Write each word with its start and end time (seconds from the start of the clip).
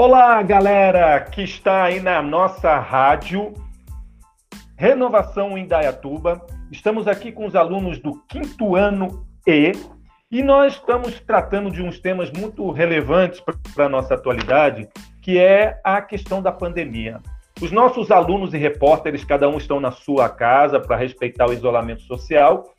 Olá, 0.00 0.40
galera 0.44 1.18
que 1.22 1.42
está 1.42 1.82
aí 1.82 1.98
na 1.98 2.22
nossa 2.22 2.78
rádio 2.78 3.52
Renovação 4.76 5.58
Indaiatuba. 5.58 6.40
Estamos 6.70 7.08
aqui 7.08 7.32
com 7.32 7.44
os 7.44 7.56
alunos 7.56 7.98
do 7.98 8.22
quinto 8.28 8.76
ano 8.76 9.26
E 9.44 9.72
e 10.30 10.40
nós 10.40 10.74
estamos 10.74 11.18
tratando 11.18 11.68
de 11.68 11.82
uns 11.82 11.98
temas 11.98 12.30
muito 12.30 12.70
relevantes 12.70 13.42
para 13.74 13.86
a 13.86 13.88
nossa 13.88 14.14
atualidade, 14.14 14.88
que 15.20 15.36
é 15.36 15.80
a 15.82 16.00
questão 16.00 16.40
da 16.40 16.52
pandemia. 16.52 17.18
Os 17.60 17.72
nossos 17.72 18.12
alunos 18.12 18.54
e 18.54 18.56
repórteres, 18.56 19.24
cada 19.24 19.48
um 19.48 19.58
estão 19.58 19.80
na 19.80 19.90
sua 19.90 20.28
casa 20.28 20.78
para 20.78 20.94
respeitar 20.94 21.48
o 21.48 21.52
isolamento 21.52 22.02
social, 22.02 22.72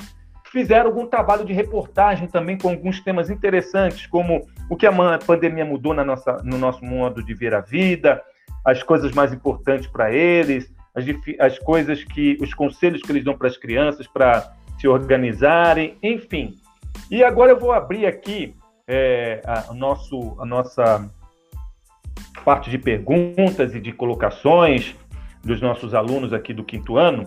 fizeram 0.52 0.88
algum 0.88 1.06
trabalho 1.06 1.46
de 1.46 1.54
reportagem 1.54 2.28
também 2.28 2.58
com 2.58 2.70
alguns 2.70 3.00
temas 3.00 3.30
interessantes, 3.30 4.08
como 4.08 4.48
o 4.70 4.76
que 4.76 4.86
a 4.86 5.18
pandemia 5.20 5.66
mudou 5.66 5.94
na 5.94 6.04
nossa, 6.04 6.38
no 6.44 6.58
nosso 6.58 6.84
modo 6.84 7.24
de 7.24 7.34
ver 7.34 7.54
a 7.54 7.62
vida, 7.62 8.22
as 8.66 8.84
coisas 8.84 9.12
mais 9.12 9.32
importantes 9.34 9.88
para 9.88 10.12
eles, 10.12 10.72
as, 10.96 11.06
as 11.40 11.60
coisas 11.60 12.04
que, 12.04 12.38
os 12.42 12.54
conselhos 12.54 13.02
que 13.02 13.12
eles 13.12 13.24
dão 13.24 13.38
para 13.38 13.48
as 13.48 13.58
crianças 13.58 14.08
para 14.08 14.54
se 14.80 14.88
organizarem, 14.88 15.98
enfim. 16.02 16.56
E 17.12 17.24
agora 17.24 17.52
eu 17.52 17.60
vou 17.60 17.72
abrir 17.72 18.06
aqui 18.06 18.56
é, 18.88 19.42
a, 19.46 19.74
nosso, 19.74 20.36
a 20.40 20.46
nossa 20.46 21.10
parte 22.44 22.70
de 22.70 22.78
perguntas 22.78 23.76
e 23.76 23.80
de 23.80 23.92
colocações 23.92 24.96
dos 25.44 25.62
nossos 25.62 25.94
alunos 25.94 26.34
aqui 26.34 26.54
do 26.54 26.64
quinto 26.64 26.98
ano 26.98 27.26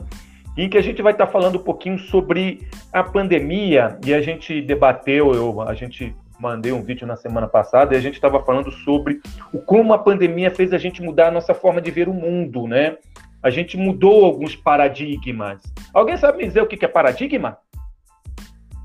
em 0.56 0.68
que 0.68 0.76
a 0.76 0.82
gente 0.82 1.00
vai 1.00 1.12
estar 1.12 1.26
falando 1.26 1.58
um 1.58 1.62
pouquinho 1.62 1.98
sobre 1.98 2.66
a 2.92 3.02
pandemia 3.02 3.98
e 4.04 4.12
a 4.12 4.20
gente 4.20 4.60
debateu, 4.60 5.34
eu, 5.34 5.62
a 5.62 5.74
gente 5.74 6.14
mandei 6.38 6.72
um 6.72 6.82
vídeo 6.82 7.06
na 7.06 7.16
semana 7.16 7.46
passada 7.46 7.94
e 7.94 7.96
a 7.96 8.00
gente 8.00 8.14
estava 8.14 8.42
falando 8.44 8.70
sobre 8.70 9.20
o 9.52 9.60
como 9.60 9.94
a 9.94 9.98
pandemia 9.98 10.50
fez 10.50 10.72
a 10.72 10.78
gente 10.78 11.00
mudar 11.00 11.28
a 11.28 11.30
nossa 11.30 11.54
forma 11.54 11.80
de 11.80 11.90
ver 11.90 12.08
o 12.08 12.12
mundo, 12.14 12.66
né? 12.66 12.98
A 13.42 13.48
gente 13.48 13.76
mudou 13.76 14.24
alguns 14.24 14.54
paradigmas. 14.54 15.60
Alguém 15.92 16.16
sabe 16.16 16.38
me 16.38 16.46
dizer 16.46 16.62
o 16.62 16.66
que 16.66 16.84
é 16.84 16.88
paradigma? 16.88 17.58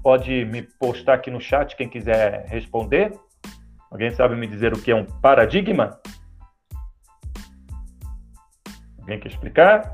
Pode 0.03 0.45
me 0.45 0.61
postar 0.79 1.15
aqui 1.15 1.29
no 1.29 1.41
chat 1.41 1.75
quem 1.75 1.89
quiser 1.89 2.45
responder. 2.47 3.11
Alguém 3.91 4.11
sabe 4.11 4.35
me 4.35 4.47
dizer 4.47 4.73
o 4.73 4.79
que 4.79 4.91
é 4.91 4.95
um 4.95 5.05
paradigma? 5.05 5.99
Alguém 8.99 9.19
quer 9.19 9.29
explicar? 9.29 9.93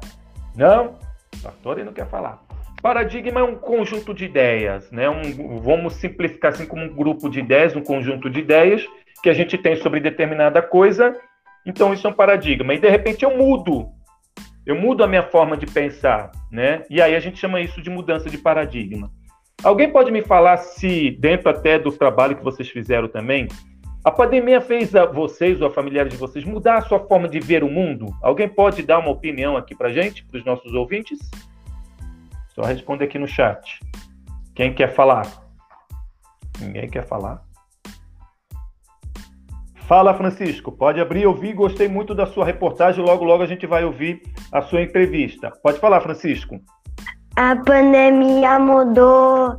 Não? 0.56 0.98
Sartori 1.38 1.84
não 1.84 1.94
quer 1.94 2.08
falar. 2.08 2.42
Paradigma 2.82 3.40
é 3.40 3.44
um 3.44 3.56
conjunto 3.56 4.14
de 4.14 4.26
ideias, 4.26 4.92
né? 4.92 5.10
Um, 5.10 5.60
vamos 5.60 5.94
simplificar 5.96 6.52
assim 6.52 6.66
como 6.66 6.84
um 6.84 6.94
grupo 6.94 7.30
de 7.30 7.40
ideias, 7.40 7.76
um 7.76 7.82
conjunto 7.82 8.30
de 8.30 8.40
ideias 8.40 8.86
que 9.22 9.30
a 9.30 9.34
gente 9.34 9.58
tem 9.58 9.76
sobre 9.78 10.02
determinada 10.02 10.62
coisa. 10.62 11.18
Então 11.66 11.94
isso 11.94 12.06
é 12.06 12.10
um 12.10 12.14
paradigma. 12.14 12.74
E 12.74 12.80
de 12.80 12.90
repente 12.90 13.24
eu 13.24 13.38
mudo, 13.38 13.88
eu 14.66 14.76
mudo 14.76 15.04
a 15.04 15.08
minha 15.08 15.24
forma 15.24 15.56
de 15.56 15.66
pensar, 15.66 16.32
né? 16.52 16.84
E 16.90 17.02
aí 17.02 17.16
a 17.16 17.20
gente 17.20 17.40
chama 17.40 17.62
isso 17.62 17.82
de 17.82 17.90
mudança 17.90 18.30
de 18.30 18.38
paradigma. 18.38 19.10
Alguém 19.64 19.90
pode 19.90 20.12
me 20.12 20.22
falar 20.22 20.58
se 20.58 21.12
dentro 21.12 21.50
até 21.50 21.80
do 21.80 21.92
trabalho 21.92 22.36
que 22.36 22.44
vocês 22.44 22.68
fizeram 22.68 23.08
também, 23.08 23.48
a 24.04 24.12
pandemia 24.12 24.60
fez 24.60 24.94
a 24.96 25.06
vocês 25.06 25.62
ou 25.62 25.68
a 25.68 25.72
familiares 25.72 26.12
de 26.12 26.18
vocês 26.18 26.44
mudar 26.44 26.80
a 26.80 26.82
sua 26.82 27.00
forma 27.00 27.30
de 27.30 27.40
ver 27.40 27.64
o 27.64 27.70
mundo? 27.70 28.08
Alguém 28.22 28.50
pode 28.50 28.84
dar 28.84 29.00
uma 29.00 29.10
opinião 29.10 29.56
aqui 29.56 29.74
para 29.74 29.92
gente, 29.92 30.26
para 30.26 30.38
os 30.38 30.46
nossos 30.46 30.74
ouvintes? 30.74 31.20
Só 32.50 32.64
responde 32.64 33.04
aqui 33.04 33.18
no 33.18 33.28
chat. 33.28 33.80
Quem 34.54 34.74
quer 34.74 34.94
falar? 34.94 35.26
Ninguém 36.60 36.90
quer 36.90 37.06
falar? 37.06 37.42
Fala, 39.88 40.14
Francisco. 40.14 40.72
Pode 40.72 41.00
abrir, 41.00 41.26
ouvir. 41.26 41.54
Gostei 41.54 41.88
muito 41.88 42.14
da 42.14 42.26
sua 42.26 42.46
reportagem. 42.46 43.04
Logo, 43.04 43.24
logo 43.24 43.44
a 43.44 43.48
gente 43.48 43.66
vai 43.66 43.84
ouvir 43.84 44.22
a 44.52 44.62
sua 44.62 44.82
entrevista. 44.82 45.52
Pode 45.64 45.80
falar, 45.80 46.02
Francisco. 46.02 46.60
A 47.36 47.56
pandemia 47.56 48.60
mudou 48.60 49.56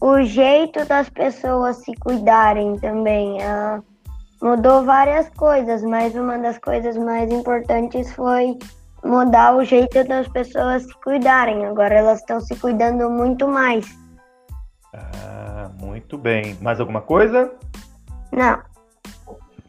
o 0.00 0.22
jeito 0.22 0.84
das 0.86 1.08
pessoas 1.08 1.76
se 1.76 1.94
cuidarem 1.94 2.76
também. 2.80 3.40
Ah, 3.42 3.80
mudou 4.42 4.84
várias 4.84 5.30
coisas, 5.30 5.82
mas 5.82 6.14
uma 6.14 6.38
das 6.38 6.58
coisas 6.58 6.96
mais 6.96 7.30
importantes 7.30 8.12
foi 8.12 8.58
mudar 9.04 9.56
o 9.56 9.64
jeito 9.64 10.04
das 10.04 10.28
pessoas 10.28 10.82
se 10.82 10.94
cuidarem. 11.02 11.64
Agora 11.64 11.94
elas 11.94 12.18
estão 12.18 12.40
se 12.40 12.54
cuidando 12.56 13.08
muito 13.08 13.48
mais. 13.48 13.86
Ah, 14.92 15.70
muito 15.80 16.18
bem. 16.18 16.56
Mais 16.60 16.80
alguma 16.80 17.00
coisa? 17.00 17.52
Não. 18.32 18.60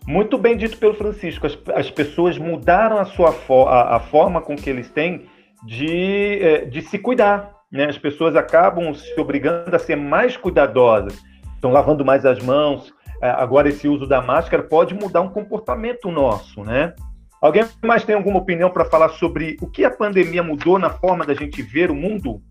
Muito 0.05 0.37
bem 0.37 0.57
dito 0.57 0.77
pelo 0.77 0.95
Francisco. 0.95 1.47
As, 1.47 1.57
as 1.75 1.89
pessoas 1.89 2.37
mudaram 2.37 2.97
a 2.97 3.05
sua 3.05 3.33
a, 3.69 3.95
a 3.95 3.99
forma 3.99 4.41
com 4.41 4.55
que 4.55 4.69
eles 4.69 4.89
têm 4.89 5.29
de, 5.63 6.39
eh, 6.41 6.65
de 6.65 6.81
se 6.81 6.99
cuidar 6.99 7.53
né? 7.73 7.85
As 7.85 7.97
pessoas 7.97 8.35
acabam 8.35 8.93
se 8.93 9.19
obrigando 9.19 9.75
a 9.75 9.79
ser 9.79 9.95
mais 9.95 10.37
cuidadosas, 10.37 11.19
estão 11.55 11.71
lavando 11.71 12.05
mais 12.05 12.23
as 12.23 12.37
mãos. 12.43 12.93
É, 13.23 13.29
agora, 13.29 13.69
esse 13.69 13.87
uso 13.87 14.05
da 14.05 14.21
máscara 14.21 14.61
pode 14.61 14.93
mudar 14.93 15.21
um 15.21 15.29
comportamento 15.29 16.11
nosso, 16.11 16.61
né? 16.61 16.93
Alguém 17.41 17.63
mais 17.81 18.03
tem 18.03 18.15
alguma 18.15 18.39
opinião 18.39 18.69
para 18.69 18.83
falar 18.83 19.07
sobre 19.11 19.55
o 19.61 19.67
que 19.67 19.85
a 19.85 19.89
pandemia 19.89 20.43
mudou 20.43 20.77
na 20.77 20.89
forma 20.89 21.25
da 21.25 21.33
gente 21.33 21.61
ver 21.61 21.89
o 21.89 21.95
mundo? 21.95 22.41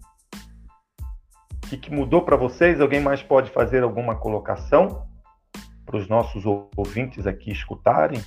O 1.52 1.68
que, 1.68 1.76
que 1.76 1.92
mudou 1.92 2.22
para 2.22 2.36
vocês? 2.36 2.80
Alguém 2.80 3.02
mais 3.02 3.22
pode 3.22 3.50
fazer 3.50 3.82
alguma 3.82 4.14
colocação 4.14 5.06
para 5.84 5.98
os 5.98 6.08
nossos 6.08 6.42
ouvintes 6.46 7.26
aqui 7.26 7.52
escutarem? 7.52 8.22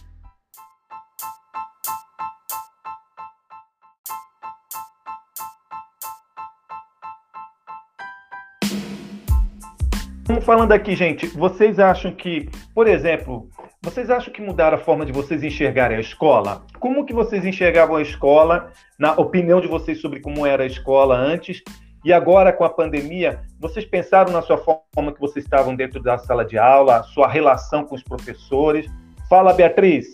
Falando 10.41 10.71
aqui, 10.71 10.95
gente. 10.95 11.27
Vocês 11.27 11.79
acham 11.79 12.11
que, 12.11 12.49
por 12.73 12.87
exemplo, 12.87 13.49
vocês 13.81 14.09
acham 14.09 14.33
que 14.33 14.41
mudaram 14.41 14.77
a 14.77 14.79
forma 14.79 15.05
de 15.05 15.11
vocês 15.11 15.43
enxergarem 15.43 15.97
a 15.97 16.01
escola? 16.01 16.65
Como 16.79 17.05
que 17.05 17.13
vocês 17.13 17.45
enxergavam 17.45 17.97
a 17.97 18.01
escola, 18.01 18.71
na 18.97 19.13
opinião 19.13 19.61
de 19.61 19.67
vocês 19.67 20.01
sobre 20.01 20.19
como 20.19 20.45
era 20.45 20.63
a 20.63 20.67
escola 20.67 21.15
antes? 21.15 21.61
E 22.03 22.13
agora, 22.13 22.53
com 22.53 22.63
a 22.63 22.69
pandemia, 22.69 23.41
vocês 23.59 23.85
pensaram 23.85 24.31
na 24.31 24.41
sua 24.41 24.57
forma 24.57 25.11
que 25.11 25.19
vocês 25.19 25.43
estavam 25.45 25.75
dentro 25.75 26.01
da 26.01 26.17
sala 26.17 26.45
de 26.45 26.57
aula, 26.57 27.03
sua 27.03 27.27
relação 27.27 27.83
com 27.83 27.95
os 27.95 28.03
professores? 28.03 28.87
Fala, 29.27 29.53
Beatriz. 29.53 30.07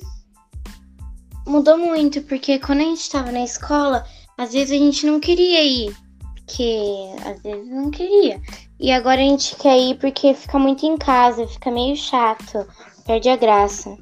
Mudou 1.45 1.77
muito, 1.77 2.21
porque 2.23 2.59
quando 2.59 2.79
a 2.79 2.85
gente 2.85 3.01
estava 3.01 3.31
na 3.31 3.43
escola, 3.43 4.05
às 4.37 4.53
vezes 4.53 4.71
a 4.71 4.83
gente 4.83 5.05
não 5.05 5.19
queria 5.19 5.63
ir, 5.63 5.95
porque 6.35 7.13
às 7.25 7.41
vezes 7.41 7.69
não 7.69 7.91
queria. 7.91 8.39
E 8.81 8.91
agora 8.91 9.21
a 9.21 9.23
gente 9.23 9.55
quer 9.57 9.77
ir 9.77 9.99
porque 9.99 10.33
fica 10.33 10.57
muito 10.57 10.83
em 10.87 10.97
casa, 10.97 11.47
fica 11.47 11.69
meio 11.69 11.95
chato, 11.95 12.67
perde 13.05 13.29
a 13.29 13.35
graça. 13.35 13.95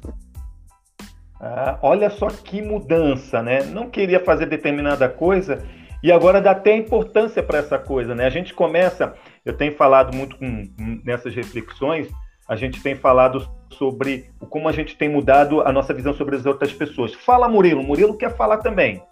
Ah, 1.38 1.78
olha 1.82 2.08
só 2.08 2.28
que 2.28 2.62
mudança, 2.62 3.42
né? 3.42 3.62
Não 3.62 3.90
queria 3.90 4.24
fazer 4.24 4.46
determinada 4.46 5.06
coisa 5.06 5.62
e 6.02 6.10
agora 6.10 6.40
dá 6.40 6.52
até 6.52 6.74
importância 6.74 7.42
para 7.42 7.58
essa 7.58 7.78
coisa, 7.78 8.14
né? 8.14 8.24
A 8.24 8.30
gente 8.30 8.54
começa, 8.54 9.12
eu 9.44 9.54
tenho 9.54 9.76
falado 9.76 10.16
muito 10.16 10.38
com, 10.38 10.66
nessas 11.04 11.34
reflexões, 11.34 12.08
a 12.48 12.56
gente 12.56 12.82
tem 12.82 12.96
falado 12.96 13.46
sobre 13.72 14.30
como 14.48 14.66
a 14.66 14.72
gente 14.72 14.96
tem 14.96 15.10
mudado 15.10 15.60
a 15.60 15.70
nossa 15.70 15.92
visão 15.92 16.14
sobre 16.14 16.36
as 16.36 16.46
outras 16.46 16.72
pessoas. 16.72 17.12
Fala, 17.12 17.50
Murilo. 17.50 17.82
Murilo 17.82 18.16
quer 18.16 18.34
falar 18.34 18.56
também. 18.56 19.02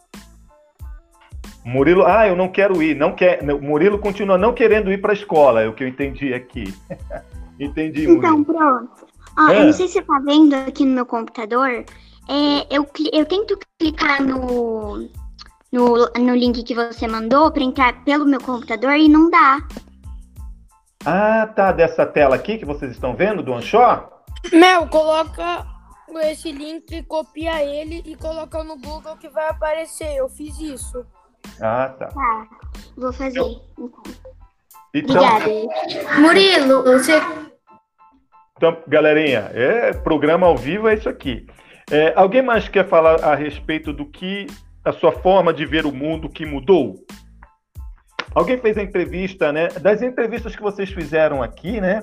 Murilo, 1.68 2.06
ah, 2.06 2.26
eu 2.26 2.34
não 2.34 2.48
quero 2.48 2.82
ir, 2.82 2.96
não 2.96 3.12
quer. 3.12 3.42
Murilo 3.42 3.98
continua 3.98 4.38
não 4.38 4.54
querendo 4.54 4.90
ir 4.90 5.02
para 5.02 5.12
a 5.12 5.14
escola, 5.14 5.60
é 5.60 5.68
o 5.68 5.74
que 5.74 5.84
eu 5.84 5.88
entendi 5.88 6.32
aqui. 6.32 6.74
entendi. 7.60 8.04
Então, 8.10 8.38
Murilo. 8.38 8.44
pronto. 8.46 9.06
Ó, 9.38 9.50
Eu 9.50 9.66
não 9.66 9.72
sei 9.74 9.86
se 9.86 9.92
você 9.92 9.98
está 9.98 10.18
vendo 10.20 10.54
aqui 10.54 10.86
no 10.86 10.94
meu 10.94 11.04
computador. 11.04 11.68
É, 11.68 12.66
eu, 12.70 12.88
eu 13.12 13.26
tento 13.26 13.58
clicar 13.78 14.22
no, 14.22 15.10
no, 15.70 16.10
no 16.18 16.34
link 16.34 16.62
que 16.62 16.74
você 16.74 17.06
mandou 17.06 17.50
para 17.50 17.62
entrar 17.62 18.02
pelo 18.02 18.24
meu 18.24 18.40
computador 18.40 18.94
e 18.94 19.06
não 19.06 19.28
dá. 19.28 19.58
Ah, 21.04 21.46
tá. 21.54 21.70
Dessa 21.70 22.06
tela 22.06 22.34
aqui 22.34 22.56
que 22.56 22.64
vocês 22.64 22.92
estão 22.92 23.14
vendo, 23.14 23.42
do 23.42 23.52
Anshó? 23.52 24.08
Mel, 24.54 24.88
coloca 24.88 25.66
esse 26.22 26.50
link, 26.50 27.02
copia 27.02 27.62
ele 27.62 28.02
e 28.06 28.16
coloca 28.16 28.64
no 28.64 28.78
Google 28.78 29.18
que 29.18 29.28
vai 29.28 29.50
aparecer. 29.50 30.16
Eu 30.16 30.30
fiz 30.30 30.58
isso. 30.58 31.04
Ah, 31.60 31.94
tá. 31.98 32.06
Tá, 32.06 32.46
vou 32.96 33.12
fazer. 33.12 33.40
Então, 34.94 35.22
Obrigada. 35.22 36.20
Murilo, 36.20 36.82
você. 36.84 37.20
Então, 38.56 38.76
galerinha, 38.88 39.50
é 39.54 39.92
programa 39.92 40.46
ao 40.46 40.56
vivo 40.56 40.88
é 40.88 40.94
isso 40.94 41.08
aqui. 41.08 41.46
É, 41.90 42.12
alguém 42.16 42.42
mais 42.42 42.68
quer 42.68 42.88
falar 42.88 43.24
a 43.24 43.34
respeito 43.34 43.92
do 43.92 44.04
que 44.04 44.46
a 44.84 44.92
sua 44.92 45.12
forma 45.12 45.52
de 45.52 45.64
ver 45.64 45.86
o 45.86 45.92
mundo 45.92 46.28
que 46.28 46.44
mudou? 46.44 46.96
Alguém 48.34 48.58
fez 48.58 48.76
a 48.76 48.82
entrevista, 48.82 49.52
né? 49.52 49.68
Das 49.80 50.02
entrevistas 50.02 50.54
que 50.54 50.62
vocês 50.62 50.90
fizeram 50.90 51.42
aqui, 51.42 51.80
né? 51.80 52.02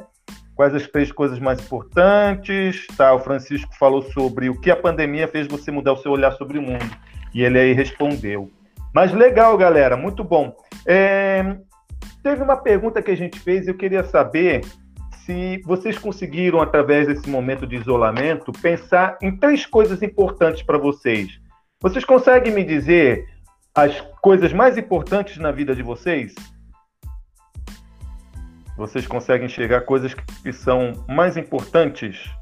Quais 0.56 0.74
as 0.74 0.88
três 0.88 1.12
coisas 1.12 1.38
mais 1.40 1.60
importantes? 1.60 2.88
Tá, 2.98 3.14
o 3.14 3.20
Francisco 3.20 3.76
falou 3.78 4.02
sobre 4.02 4.50
o 4.50 4.60
que 4.60 4.72
a 4.72 4.76
pandemia 4.76 5.28
fez 5.28 5.48
você 5.48 5.70
mudar 5.72 5.94
o 5.94 5.98
seu 5.98 6.12
olhar 6.12 6.32
sobre 6.32 6.58
o 6.58 6.62
mundo. 6.62 6.86
E 7.34 7.44
ele 7.44 7.60
aí 7.60 7.74
respondeu. 7.74 8.50
Mas 8.96 9.12
legal, 9.12 9.58
galera, 9.58 9.98
muito 9.98 10.24
bom. 10.24 10.56
É, 10.86 11.58
teve 12.24 12.42
uma 12.42 12.56
pergunta 12.56 13.02
que 13.02 13.12
a 13.12 13.18
gente 13.18 13.38
fez 13.38 13.68
e 13.68 13.70
eu 13.70 13.76
queria 13.76 14.06
saber 14.06 14.62
se 15.26 15.62
vocês 15.66 15.98
conseguiram, 15.98 16.62
através 16.62 17.06
desse 17.06 17.30
momento 17.30 17.68
de 17.68 17.76
isolamento, 17.76 18.54
pensar 18.54 19.18
em 19.22 19.36
três 19.36 19.66
coisas 19.66 20.02
importantes 20.02 20.64
para 20.64 20.78
vocês. 20.78 21.42
Vocês 21.82 22.06
conseguem 22.06 22.54
me 22.54 22.64
dizer 22.64 23.28
as 23.76 24.00
coisas 24.22 24.54
mais 24.54 24.78
importantes 24.78 25.40
na 25.40 25.52
vida 25.52 25.76
de 25.76 25.84
vocês? 25.84 26.34
Vocês 28.78 29.06
conseguem 29.06 29.48
enxergar 29.48 29.82
coisas 29.82 30.14
que 30.14 30.54
são 30.54 30.94
mais 31.06 31.36
importantes? 31.36 32.34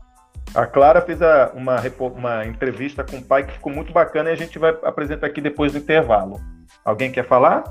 A 0.55 0.67
Clara 0.67 1.01
fez 1.01 1.19
a, 1.19 1.51
uma, 1.55 1.77
uma 2.15 2.45
entrevista 2.45 3.03
com 3.03 3.17
o 3.17 3.23
pai 3.23 3.43
que 3.43 3.53
ficou 3.53 3.73
muito 3.73 3.91
bacana 3.91 4.29
e 4.29 4.33
a 4.33 4.35
gente 4.35 4.59
vai 4.59 4.77
apresentar 4.83 5.25
aqui 5.25 5.41
depois 5.41 5.71
do 5.71 5.79
intervalo. 5.79 6.39
Alguém 6.85 7.11
quer 7.11 7.25
falar? 7.25 7.63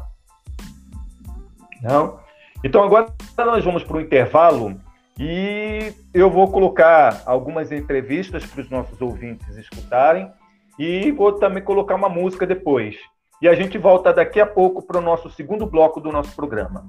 Não? 1.80 2.18
Então 2.64 2.82
agora 2.82 3.06
nós 3.38 3.64
vamos 3.64 3.84
para 3.84 3.96
o 3.96 4.00
intervalo 4.00 4.80
e 5.18 5.92
eu 6.12 6.28
vou 6.28 6.50
colocar 6.50 7.22
algumas 7.24 7.70
entrevistas 7.70 8.44
para 8.44 8.62
os 8.62 8.70
nossos 8.70 9.00
ouvintes 9.00 9.56
escutarem 9.56 10.32
e 10.76 11.12
vou 11.12 11.32
também 11.32 11.62
colocar 11.62 11.94
uma 11.94 12.08
música 12.08 12.44
depois. 12.44 12.96
E 13.40 13.46
a 13.46 13.54
gente 13.54 13.78
volta 13.78 14.12
daqui 14.12 14.40
a 14.40 14.46
pouco 14.46 14.82
para 14.82 14.98
o 14.98 15.02
nosso 15.02 15.30
segundo 15.30 15.66
bloco 15.66 16.00
do 16.00 16.10
nosso 16.10 16.34
programa. 16.34 16.86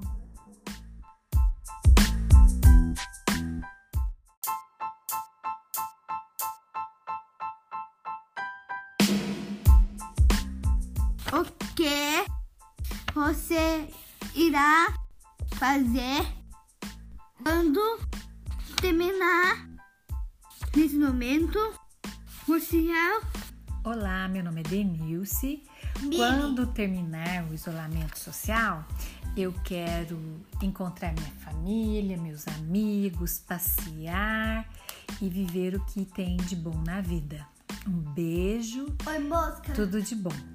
Você 13.54 13.88
irá 14.34 14.92
fazer 15.54 16.26
quando 17.40 18.00
terminar 18.80 19.68
nesse 20.74 20.96
momento 20.96 21.56
social? 22.44 23.22
Olá, 23.84 24.26
meu 24.26 24.42
nome 24.42 24.62
é 24.62 24.64
Denilce. 24.64 25.62
Quando 26.16 26.66
terminar 26.66 27.44
o 27.48 27.54
isolamento 27.54 28.18
social, 28.18 28.84
eu 29.36 29.52
quero 29.62 30.18
encontrar 30.60 31.12
minha 31.12 31.32
família, 31.38 32.16
meus 32.16 32.48
amigos, 32.48 33.38
passear 33.38 34.68
e 35.22 35.28
viver 35.28 35.76
o 35.76 35.84
que 35.86 36.04
tem 36.04 36.38
de 36.38 36.56
bom 36.56 36.82
na 36.84 37.00
vida. 37.00 37.46
Um 37.86 38.00
beijo. 38.14 38.86
Oi, 39.06 39.18
mosca. 39.20 39.72
Tudo 39.74 40.02
de 40.02 40.16
bom. 40.16 40.54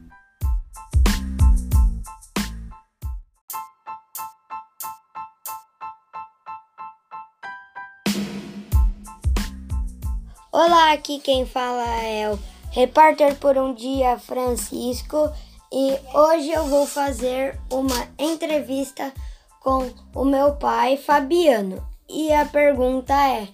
Olá, 10.62 10.92
aqui 10.92 11.22
quem 11.22 11.46
fala 11.46 11.86
é 12.04 12.30
o 12.30 12.38
repórter 12.72 13.34
por 13.38 13.58
um 13.58 13.74
dia 13.74 14.20
Francisco 14.20 15.32
e 15.72 15.98
hoje 16.14 16.52
eu 16.52 16.66
vou 16.66 16.86
fazer 16.86 17.58
uma 17.72 18.10
entrevista 18.20 19.14
com 19.62 19.90
o 20.14 20.26
meu 20.26 20.56
pai 20.56 20.98
Fabiano. 20.98 21.82
E 22.10 22.34
a 22.34 22.44
pergunta 22.44 23.14
é: 23.14 23.48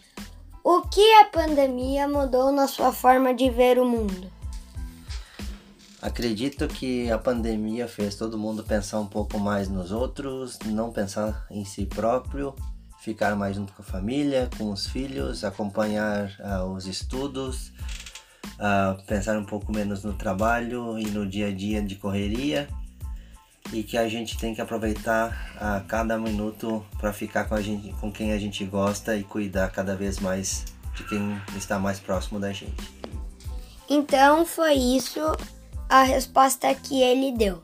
o 0.64 0.82
que 0.82 1.14
a 1.22 1.26
pandemia 1.26 2.08
mudou 2.08 2.52
na 2.52 2.68
sua 2.68 2.92
forma 2.92 3.36
de 3.36 3.52
ver 3.52 3.78
o 3.78 3.86
mundo? 3.86 4.28
Acredito 6.02 6.68
que 6.68 7.12
a 7.12 7.20
pandemia 7.20 7.88
fez 7.88 8.16
todo 8.16 8.36
mundo 8.36 8.64
pensar 8.64 9.00
um 9.00 9.08
pouco 9.08 9.38
mais 9.38 9.70
nos 9.70 9.92
outros, 9.92 10.58
não 10.66 10.92
pensar 10.92 11.46
em 11.52 11.64
si 11.66 11.86
próprio 11.86 12.56
ficar 13.06 13.36
mais 13.36 13.56
junto 13.56 13.72
com 13.72 13.84
a 13.84 13.86
família, 13.86 14.50
com 14.58 14.72
os 14.72 14.88
filhos, 14.88 15.44
acompanhar 15.44 16.32
uh, 16.40 16.66
os 16.74 16.88
estudos, 16.88 17.72
uh, 18.58 19.00
pensar 19.06 19.38
um 19.38 19.46
pouco 19.46 19.72
menos 19.72 20.04
no 20.04 20.14
trabalho 20.14 20.98
e 20.98 21.06
no 21.06 21.24
dia 21.24 21.50
a 21.50 21.52
dia 21.52 21.84
de 21.84 21.96
correria 21.96 22.68
e 23.72 23.84
que 23.84 23.96
a 23.96 24.10
gente 24.10 24.40
tem 24.40 24.56
que 24.56 24.62
aproveitar 24.62 25.56
a 25.60 25.78
uh, 25.78 25.88
cada 25.88 26.18
minuto 26.18 26.84
para 26.98 27.14
ficar 27.14 27.46
com, 27.46 27.54
a 27.54 27.62
gente, 27.62 27.94
com 28.02 28.12
quem 28.12 28.34
a 28.34 28.40
gente 28.40 28.66
gosta 28.66 29.16
e 29.16 29.24
cuidar 29.24 29.70
cada 29.70 29.96
vez 29.96 30.20
mais 30.20 30.66
de 30.96 31.04
quem 31.04 31.40
está 31.56 31.78
mais 31.78 32.00
próximo 32.00 32.40
da 32.40 32.52
gente. 32.52 32.92
Então 33.88 34.48
foi 34.48 34.74
isso 34.74 35.20
a 35.88 36.02
resposta 36.02 36.74
que 36.74 37.04
ele 37.04 37.38
deu. 37.38 37.64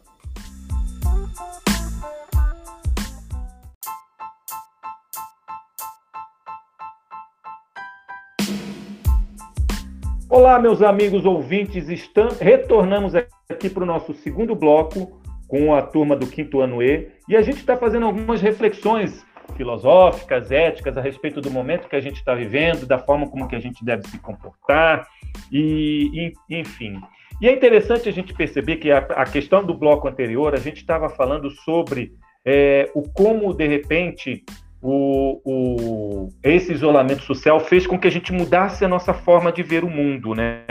Olá, 10.31 10.57
meus 10.57 10.81
amigos 10.81 11.25
ouvintes, 11.25 11.89
estamos, 11.89 12.39
retornamos 12.39 13.13
aqui 13.49 13.69
para 13.69 13.83
o 13.83 13.85
nosso 13.85 14.13
segundo 14.13 14.55
bloco 14.55 15.21
com 15.45 15.75
a 15.75 15.81
turma 15.81 16.15
do 16.15 16.25
quinto 16.25 16.61
ano 16.61 16.81
E 16.81 17.09
e 17.27 17.35
a 17.35 17.41
gente 17.41 17.57
está 17.57 17.75
fazendo 17.75 18.05
algumas 18.05 18.39
reflexões 18.39 19.25
filosóficas, 19.57 20.49
éticas 20.49 20.97
a 20.97 21.01
respeito 21.01 21.41
do 21.41 21.51
momento 21.51 21.89
que 21.89 21.97
a 21.97 21.99
gente 21.99 22.15
está 22.15 22.33
vivendo, 22.33 22.85
da 22.85 22.97
forma 22.97 23.29
como 23.29 23.45
que 23.45 23.57
a 23.57 23.59
gente 23.59 23.83
deve 23.83 24.07
se 24.07 24.17
comportar 24.19 25.05
e, 25.51 26.31
e 26.49 26.59
enfim. 26.61 27.01
E 27.41 27.49
é 27.49 27.51
interessante 27.53 28.07
a 28.07 28.13
gente 28.13 28.33
perceber 28.33 28.77
que 28.77 28.89
a, 28.89 28.99
a 28.99 29.25
questão 29.25 29.61
do 29.65 29.73
bloco 29.73 30.07
anterior 30.07 30.53
a 30.53 30.59
gente 30.59 30.77
estava 30.77 31.09
falando 31.09 31.51
sobre 31.51 32.13
é, 32.45 32.89
o 32.95 33.01
como 33.01 33.53
de 33.53 33.67
repente 33.67 34.45
o, 34.81 35.39
o, 35.45 36.29
esse 36.43 36.73
isolamento 36.73 37.21
social 37.23 37.59
fez 37.59 37.85
com 37.85 37.99
que 37.99 38.07
a 38.07 38.11
gente 38.11 38.33
mudasse 38.33 38.83
a 38.83 38.87
nossa 38.87 39.13
forma 39.13 39.51
de 39.51 39.61
ver 39.61 39.83
o 39.83 39.89
mundo, 39.89 40.33
né? 40.33 40.65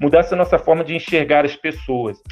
Mudasse 0.00 0.32
a 0.32 0.36
nossa 0.36 0.58
forma 0.58 0.84
de 0.84 0.94
enxergar 0.94 1.44
as 1.44 1.56
pessoas. 1.56 2.22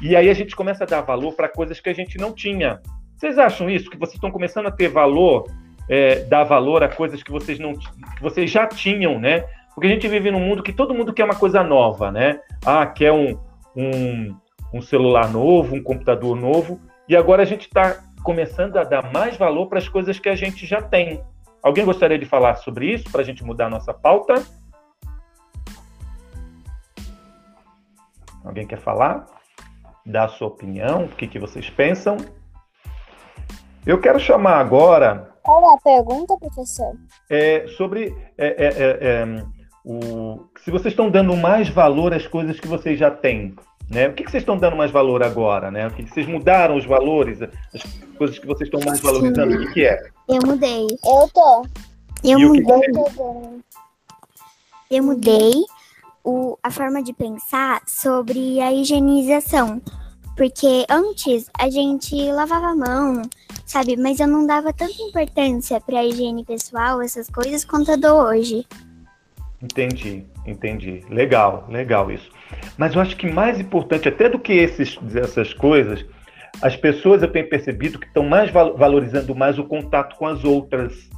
E 0.00 0.14
aí 0.14 0.30
a 0.30 0.34
gente 0.34 0.54
começa 0.54 0.84
a 0.84 0.86
dar 0.86 1.00
valor 1.00 1.34
para 1.34 1.48
coisas 1.48 1.80
que 1.80 1.88
a 1.88 1.92
gente 1.92 2.16
não 2.16 2.32
tinha. 2.32 2.80
Vocês 3.16 3.36
acham 3.38 3.68
isso? 3.68 3.90
Que 3.90 3.98
vocês 3.98 4.14
estão 4.14 4.30
começando 4.30 4.66
a 4.66 4.70
ter 4.70 4.88
valor, 4.88 5.50
é, 5.88 6.20
dar 6.20 6.44
valor 6.44 6.84
a 6.84 6.88
coisas 6.88 7.22
que 7.22 7.32
vocês 7.32 7.58
não 7.58 7.74
que 7.74 8.22
vocês 8.22 8.48
já 8.48 8.64
tinham, 8.68 9.18
né? 9.18 9.44
Porque 9.74 9.88
a 9.88 9.90
gente 9.90 10.06
vive 10.06 10.30
num 10.30 10.40
mundo 10.40 10.62
que 10.62 10.72
todo 10.72 10.94
mundo 10.94 11.12
quer 11.12 11.24
uma 11.24 11.34
coisa 11.34 11.64
nova, 11.64 12.12
né? 12.12 12.38
Ah, 12.64 12.86
quer 12.86 13.10
um, 13.10 13.36
um, 13.76 14.36
um 14.72 14.80
celular 14.80 15.28
novo, 15.32 15.74
um 15.74 15.82
computador 15.82 16.36
novo. 16.36 16.80
E 17.08 17.16
agora 17.16 17.42
a 17.42 17.46
gente 17.46 17.62
está 17.62 17.98
começando 18.22 18.76
a 18.76 18.84
dar 18.84 19.12
mais 19.12 19.36
valor 19.36 19.68
para 19.68 19.78
as 19.78 19.88
coisas 19.88 20.18
que 20.18 20.28
a 20.28 20.36
gente 20.36 20.66
já 20.66 20.82
tem. 20.82 21.22
Alguém 21.62 21.84
gostaria 21.84 22.18
de 22.18 22.26
falar 22.26 22.56
sobre 22.56 22.92
isso 22.92 23.10
para 23.10 23.20
a 23.20 23.24
gente 23.24 23.44
mudar 23.44 23.66
a 23.66 23.70
nossa 23.70 23.92
pauta? 23.92 24.42
Alguém 28.44 28.66
quer 28.66 28.78
falar? 28.78 29.26
Dar 30.06 30.24
a 30.24 30.28
sua 30.28 30.48
opinião? 30.48 31.04
O 31.04 31.08
que, 31.08 31.26
que 31.26 31.38
vocês 31.38 31.68
pensam? 31.68 32.16
Eu 33.84 34.00
quero 34.00 34.18
chamar 34.18 34.58
agora. 34.58 35.34
Qual 35.42 35.70
é 35.70 35.74
a 35.74 35.78
pergunta, 35.78 36.36
professor? 36.38 36.94
É, 37.30 37.66
sobre 37.68 38.14
é, 38.36 38.46
é, 38.46 38.66
é, 38.66 38.98
é 39.00 39.44
o, 39.84 40.46
se 40.58 40.70
vocês 40.70 40.92
estão 40.92 41.10
dando 41.10 41.34
mais 41.36 41.68
valor 41.68 42.12
às 42.12 42.26
coisas 42.26 42.60
que 42.60 42.68
vocês 42.68 42.98
já 42.98 43.10
têm. 43.10 43.56
Né? 43.90 44.08
O 44.08 44.12
que, 44.12 44.22
que 44.22 44.30
vocês 44.30 44.42
estão 44.42 44.58
dando 44.58 44.76
mais 44.76 44.90
valor 44.90 45.22
agora? 45.22 45.70
Né? 45.70 45.86
O 45.86 45.90
que, 45.90 46.02
que 46.02 46.12
vocês 46.12 46.26
mudaram 46.26 46.76
os 46.76 46.84
valores, 46.84 47.40
as 47.42 47.82
coisas 48.18 48.38
que 48.38 48.46
vocês 48.46 48.68
estão 48.68 48.80
mais 48.84 49.00
valorizando? 49.00 49.54
O 49.54 49.58
que, 49.60 49.72
que 49.72 49.86
é? 49.86 49.98
Eu 50.28 50.40
mudei. 50.44 50.86
Eu 51.04 51.30
tô. 51.32 51.66
Eu 52.22 52.38
E 52.38 52.46
o 52.46 52.52
que 52.52 52.62
mudei. 52.62 52.92
que 52.92 52.98
Eu 54.90 55.04
mudei 55.04 55.52
o, 56.22 56.58
a 56.62 56.70
forma 56.70 57.02
de 57.02 57.14
pensar 57.14 57.80
sobre 57.86 58.60
a 58.60 58.72
higienização. 58.72 59.80
Porque 60.36 60.84
antes 60.88 61.50
a 61.58 61.68
gente 61.68 62.14
lavava 62.30 62.68
a 62.68 62.76
mão, 62.76 63.22
sabe? 63.66 63.96
Mas 63.96 64.20
eu 64.20 64.28
não 64.28 64.46
dava 64.46 64.72
tanta 64.72 65.02
importância 65.02 65.80
pra 65.80 66.04
higiene 66.04 66.44
pessoal, 66.44 67.02
essas 67.02 67.28
coisas, 67.28 67.64
quanto 67.64 67.90
eu 67.90 67.98
dou 67.98 68.22
hoje. 68.22 68.64
Entendi, 69.60 70.24
entendi. 70.46 71.04
Legal, 71.10 71.66
legal 71.68 72.12
isso. 72.12 72.30
Mas 72.76 72.94
eu 72.94 73.00
acho 73.00 73.16
que 73.16 73.30
mais 73.30 73.60
importante 73.60 74.08
até 74.08 74.28
do 74.28 74.38
que 74.38 74.52
esses, 74.52 74.98
essas 75.14 75.52
coisas, 75.52 76.04
as 76.62 76.76
pessoas 76.76 77.22
eu 77.22 77.30
tenho 77.30 77.48
percebido 77.48 77.98
que 77.98 78.06
estão 78.06 78.24
mais 78.24 78.50
val 78.50 78.76
valorizando 78.76 79.34
mais 79.34 79.58
o 79.58 79.64
contato 79.64 80.16
com 80.16 80.26
as 80.26 80.44
outras, 80.44 81.08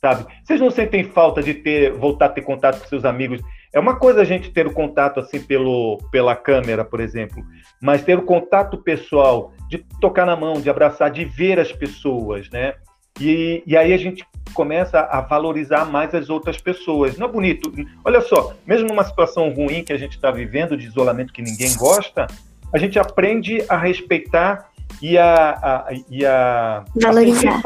sabe? 0.00 0.26
Vocês 0.44 0.60
não 0.60 0.70
sentem 0.70 1.04
falta 1.04 1.42
de 1.42 1.54
ter 1.54 1.92
voltar 1.92 2.26
a 2.26 2.30
ter 2.30 2.42
contato 2.42 2.80
com 2.80 2.88
seus 2.88 3.04
amigos? 3.04 3.40
É 3.72 3.80
uma 3.80 3.96
coisa 3.96 4.20
a 4.20 4.24
gente 4.24 4.50
ter 4.50 4.66
o 4.66 4.72
contato 4.72 5.18
assim 5.18 5.40
pelo, 5.40 5.98
pela 6.12 6.36
câmera, 6.36 6.84
por 6.84 7.00
exemplo, 7.00 7.42
mas 7.82 8.04
ter 8.04 8.16
o 8.16 8.22
contato 8.22 8.78
pessoal, 8.78 9.52
de 9.68 9.78
tocar 10.00 10.24
na 10.24 10.36
mão, 10.36 10.60
de 10.60 10.70
abraçar, 10.70 11.10
de 11.10 11.24
ver 11.24 11.58
as 11.58 11.72
pessoas, 11.72 12.48
né? 12.50 12.74
E, 13.20 13.62
e 13.66 13.76
aí 13.76 13.92
a 13.92 13.96
gente 13.96 14.24
começa 14.54 15.00
a 15.00 15.20
valorizar 15.20 15.84
mais 15.84 16.14
as 16.14 16.30
outras 16.30 16.56
pessoas. 16.56 17.18
Não 17.18 17.26
é 17.26 17.30
bonito? 17.30 17.70
Olha 18.04 18.20
só, 18.20 18.54
mesmo 18.66 18.88
numa 18.88 19.04
situação 19.04 19.50
ruim 19.50 19.84
que 19.84 19.92
a 19.92 19.98
gente 19.98 20.12
está 20.12 20.30
vivendo, 20.30 20.76
de 20.76 20.86
isolamento 20.86 21.32
que 21.32 21.42
ninguém 21.42 21.76
gosta, 21.76 22.26
a 22.72 22.78
gente 22.78 22.98
aprende 22.98 23.64
a 23.68 23.76
respeitar 23.76 24.70
e 25.02 25.18
a, 25.18 25.50
a, 25.50 25.86
e 26.08 26.24
a 26.24 26.84
valorizar 26.94 27.56
as 27.56 27.62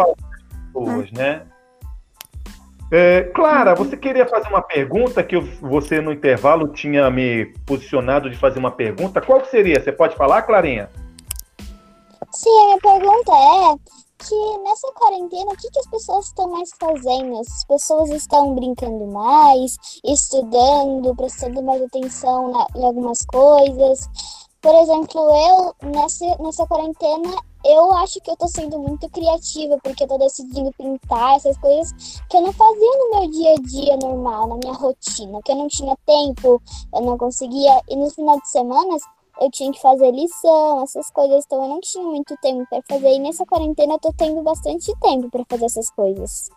pessoas, 0.72 1.12
né? 1.12 1.42
É, 2.90 3.24
Clara, 3.34 3.74
você 3.74 3.96
queria 3.96 4.26
fazer 4.26 4.48
uma 4.48 4.62
pergunta 4.62 5.22
que 5.22 5.38
você 5.38 6.00
no 6.00 6.10
intervalo 6.10 6.68
tinha 6.68 7.10
me 7.10 7.46
posicionado 7.66 8.30
de 8.30 8.36
fazer 8.36 8.58
uma 8.58 8.70
pergunta. 8.70 9.20
Qual 9.20 9.42
que 9.42 9.50
seria? 9.50 9.78
Você 9.78 9.92
pode 9.92 10.16
falar, 10.16 10.42
Clarinha? 10.42 10.88
Sim, 12.32 12.48
a 12.48 12.64
minha 12.66 12.78
pergunta 12.78 13.32
é 13.32 13.97
que 14.18 14.58
nessa 14.58 14.92
quarentena, 14.92 15.52
o 15.52 15.56
que, 15.56 15.70
que 15.70 15.78
as 15.78 15.86
pessoas 15.86 16.26
estão 16.26 16.48
mais 16.48 16.70
fazendo? 16.78 17.38
As 17.38 17.64
pessoas 17.64 18.10
estão 18.10 18.54
brincando 18.54 19.06
mais, 19.06 19.76
estudando, 20.04 21.14
prestando 21.14 21.62
mais 21.62 21.82
atenção 21.82 22.50
na, 22.50 22.66
em 22.76 22.84
algumas 22.84 23.24
coisas. 23.26 24.08
Por 24.60 24.74
exemplo, 24.74 25.20
eu, 25.20 25.90
nessa, 25.90 26.36
nessa 26.40 26.66
quarentena, 26.66 27.30
eu 27.64 27.92
acho 27.92 28.20
que 28.20 28.30
eu 28.30 28.36
tô 28.36 28.48
sendo 28.48 28.78
muito 28.78 29.08
criativa, 29.10 29.78
porque 29.82 30.02
eu 30.02 30.08
tô 30.08 30.18
decidindo 30.18 30.72
pintar 30.72 31.36
essas 31.36 31.56
coisas 31.58 31.92
que 32.28 32.36
eu 32.36 32.40
não 32.40 32.52
fazia 32.52 32.98
no 32.98 33.20
meu 33.20 33.30
dia 33.30 33.52
a 33.52 33.56
dia 33.56 33.96
normal, 33.96 34.48
na 34.48 34.56
minha 34.56 34.72
rotina, 34.72 35.40
que 35.44 35.52
eu 35.52 35.56
não 35.56 35.68
tinha 35.68 35.96
tempo, 36.04 36.60
eu 36.92 37.00
não 37.02 37.16
conseguia. 37.16 37.80
E 37.88 37.94
nos 37.94 38.14
finais 38.14 38.40
de 38.40 38.50
semana, 38.50 38.96
eu 39.40 39.50
tinha 39.50 39.72
que 39.72 39.80
fazer 39.80 40.10
lição, 40.10 40.82
essas 40.82 41.10
coisas, 41.10 41.44
então 41.44 41.62
eu 41.62 41.68
não 41.68 41.80
tinha 41.80 42.04
muito 42.04 42.36
tempo 42.42 42.66
para 42.68 42.82
fazer. 42.88 43.14
E 43.14 43.18
nessa 43.18 43.44
quarentena 43.46 43.94
eu 43.94 43.98
tô 43.98 44.12
tendo 44.12 44.42
bastante 44.42 44.92
tempo 45.00 45.30
para 45.30 45.44
fazer 45.48 45.66
essas 45.66 45.90
coisas. 45.90 46.50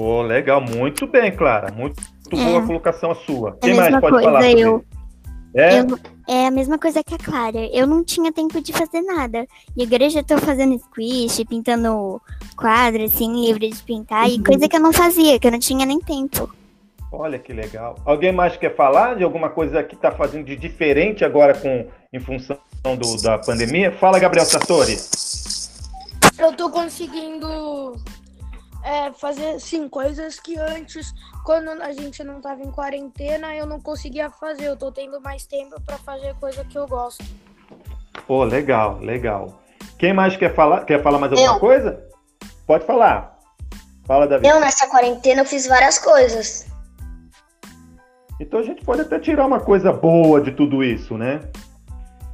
Oh, 0.00 0.22
legal, 0.22 0.60
muito 0.60 1.06
bem, 1.06 1.34
Clara. 1.34 1.72
Muito 1.72 2.02
é. 2.32 2.36
boa 2.36 2.60
a 2.60 2.66
colocação 2.66 3.10
a 3.12 3.14
sua. 3.14 3.56
É 3.62 3.66
Quem 3.66 3.74
mais 3.74 3.90
pode 4.00 4.10
coisa, 4.10 4.24
falar? 4.24 4.50
Eu, 4.50 4.84
é? 5.54 5.80
Eu, 5.80 5.98
é 6.26 6.46
a 6.46 6.50
mesma 6.50 6.78
coisa 6.78 7.02
que 7.04 7.14
a 7.14 7.18
Clara. 7.18 7.64
Eu 7.72 7.86
não 7.86 8.02
tinha 8.02 8.32
tempo 8.32 8.60
de 8.60 8.72
fazer 8.72 9.02
nada. 9.02 9.46
E 9.76 9.82
igreja 9.84 10.20
eu 10.20 10.24
tô 10.24 10.38
fazendo 10.38 10.76
squish, 10.78 11.44
pintando 11.44 12.20
quadro, 12.56 13.04
assim, 13.04 13.46
livre 13.46 13.70
de 13.70 13.82
pintar, 13.82 14.26
uhum. 14.26 14.34
e 14.34 14.42
coisa 14.42 14.68
que 14.68 14.76
eu 14.76 14.80
não 14.80 14.92
fazia, 14.92 15.38
que 15.38 15.46
eu 15.46 15.52
não 15.52 15.60
tinha 15.60 15.86
nem 15.86 16.00
tempo. 16.00 16.50
Olha 17.18 17.38
que 17.38 17.52
legal. 17.52 17.96
Alguém 18.04 18.32
mais 18.32 18.56
quer 18.56 18.74
falar 18.74 19.16
de 19.16 19.24
alguma 19.24 19.50
coisa 19.50 19.82
que 19.82 19.94
está 19.94 20.10
fazendo 20.10 20.44
de 20.44 20.56
diferente 20.56 21.24
agora 21.24 21.54
com 21.54 21.86
em 22.12 22.20
função 22.20 22.58
do, 22.82 23.22
da 23.22 23.38
pandemia? 23.38 23.92
Fala, 23.92 24.18
Gabriel 24.18 24.46
Sartori. 24.46 24.96
Eu 26.38 26.50
estou 26.50 26.70
conseguindo 26.70 27.96
é, 28.84 29.12
fazer 29.12 29.58
sim 29.60 29.88
coisas 29.88 30.38
que 30.38 30.58
antes, 30.58 31.12
quando 31.44 31.70
a 31.70 31.92
gente 31.92 32.22
não 32.22 32.36
estava 32.36 32.62
em 32.62 32.70
quarentena, 32.70 33.54
eu 33.54 33.66
não 33.66 33.80
conseguia 33.80 34.30
fazer. 34.30 34.66
Eu 34.66 34.74
estou 34.74 34.92
tendo 34.92 35.20
mais 35.20 35.46
tempo 35.46 35.80
para 35.80 35.96
fazer 35.98 36.34
coisa 36.34 36.64
que 36.64 36.76
eu 36.76 36.86
gosto. 36.86 37.24
Pô, 38.26 38.44
legal, 38.44 38.98
legal. 39.00 39.60
Quem 39.98 40.12
mais 40.12 40.36
quer 40.36 40.54
falar? 40.54 40.84
Quer 40.84 41.02
falar 41.02 41.18
mais 41.18 41.32
alguma 41.32 41.54
eu. 41.54 41.60
coisa? 41.60 42.04
Pode 42.66 42.84
falar. 42.84 43.38
Fala, 44.06 44.26
Davi. 44.26 44.46
Eu, 44.46 44.60
nessa 44.60 44.86
quarentena, 44.88 45.42
eu 45.42 45.46
fiz 45.46 45.66
várias 45.66 45.98
coisas. 45.98 46.66
Então 48.40 48.60
a 48.60 48.62
gente 48.62 48.84
pode 48.84 49.00
até 49.02 49.18
tirar 49.18 49.46
uma 49.46 49.60
coisa 49.60 49.92
boa 49.92 50.40
de 50.40 50.52
tudo 50.52 50.82
isso, 50.82 51.16
né? 51.16 51.40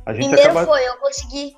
A 0.06 0.12
gente 0.12 0.28
Primeiro 0.28 0.50
acaba... 0.50 0.66
foi, 0.66 0.86
eu 0.86 0.96
consegui. 0.96 1.56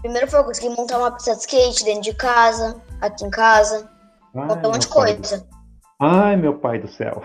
Primeiro 0.00 0.30
foi, 0.30 0.40
eu 0.40 0.44
consegui 0.44 0.68
montar 0.70 0.98
uma 0.98 1.10
pista 1.10 1.34
de 1.34 1.40
skate 1.40 1.84
dentro 1.84 2.02
de 2.02 2.14
casa, 2.14 2.80
aqui 3.00 3.24
em 3.24 3.30
casa. 3.30 3.90
Ai, 4.34 4.46
montar 4.46 4.68
um 4.68 4.72
monte 4.72 4.82
de 4.82 4.88
coisa. 4.88 5.38
Do... 5.38 5.46
Ai, 6.00 6.36
meu 6.36 6.58
pai 6.58 6.78
do 6.78 6.88
céu. 6.88 7.22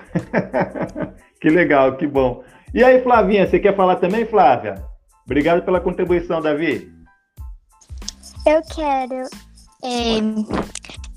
que 1.41 1.49
legal, 1.49 1.97
que 1.97 2.07
bom. 2.07 2.43
E 2.73 2.83
aí, 2.83 3.01
Flavinha, 3.01 3.47
você 3.47 3.59
quer 3.59 3.75
falar 3.75 3.97
também, 3.97 4.25
Flávia? 4.25 4.83
Obrigado 5.25 5.63
pela 5.63 5.79
contribuição, 5.79 6.41
Davi. 6.41 6.93
Eu 8.45 8.61
quero. 8.63 9.27
É, 9.83 10.19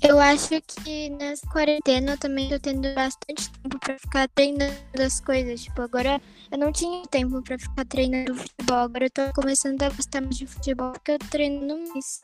eu 0.01 0.19
acho 0.19 0.61
que 0.61 1.09
nessa 1.09 1.45
quarentena 1.47 2.13
eu 2.13 2.17
também 2.17 2.49
tô 2.49 2.59
tendo 2.59 2.93
bastante 2.95 3.51
tempo 3.51 3.79
pra 3.79 3.99
ficar 3.99 4.27
treinando 4.29 4.73
as 4.97 5.19
coisas. 5.19 5.63
Tipo, 5.63 5.81
agora 5.81 6.21
eu 6.51 6.57
não 6.57 6.71
tinha 6.71 7.03
tempo 7.09 7.41
pra 7.41 7.57
ficar 7.59 7.85
treinando 7.85 8.35
futebol. 8.35 8.77
Agora 8.77 9.05
eu 9.05 9.09
tô 9.09 9.33
começando 9.33 9.81
a 9.83 9.89
gostar 9.89 10.21
mais 10.21 10.37
de 10.37 10.47
futebol 10.47 10.93
porque 10.93 11.11
eu 11.11 11.19
tô 11.19 11.25
treinando 11.27 11.77
mais. 11.93 12.21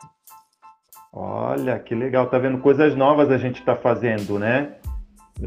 Olha, 1.12 1.78
que 1.80 1.94
legal. 1.94 2.28
Tá 2.28 2.38
vendo 2.38 2.60
coisas 2.60 2.96
novas 2.96 3.30
a 3.30 3.38
gente 3.38 3.62
tá 3.64 3.76
fazendo, 3.76 4.40
né? 4.40 4.76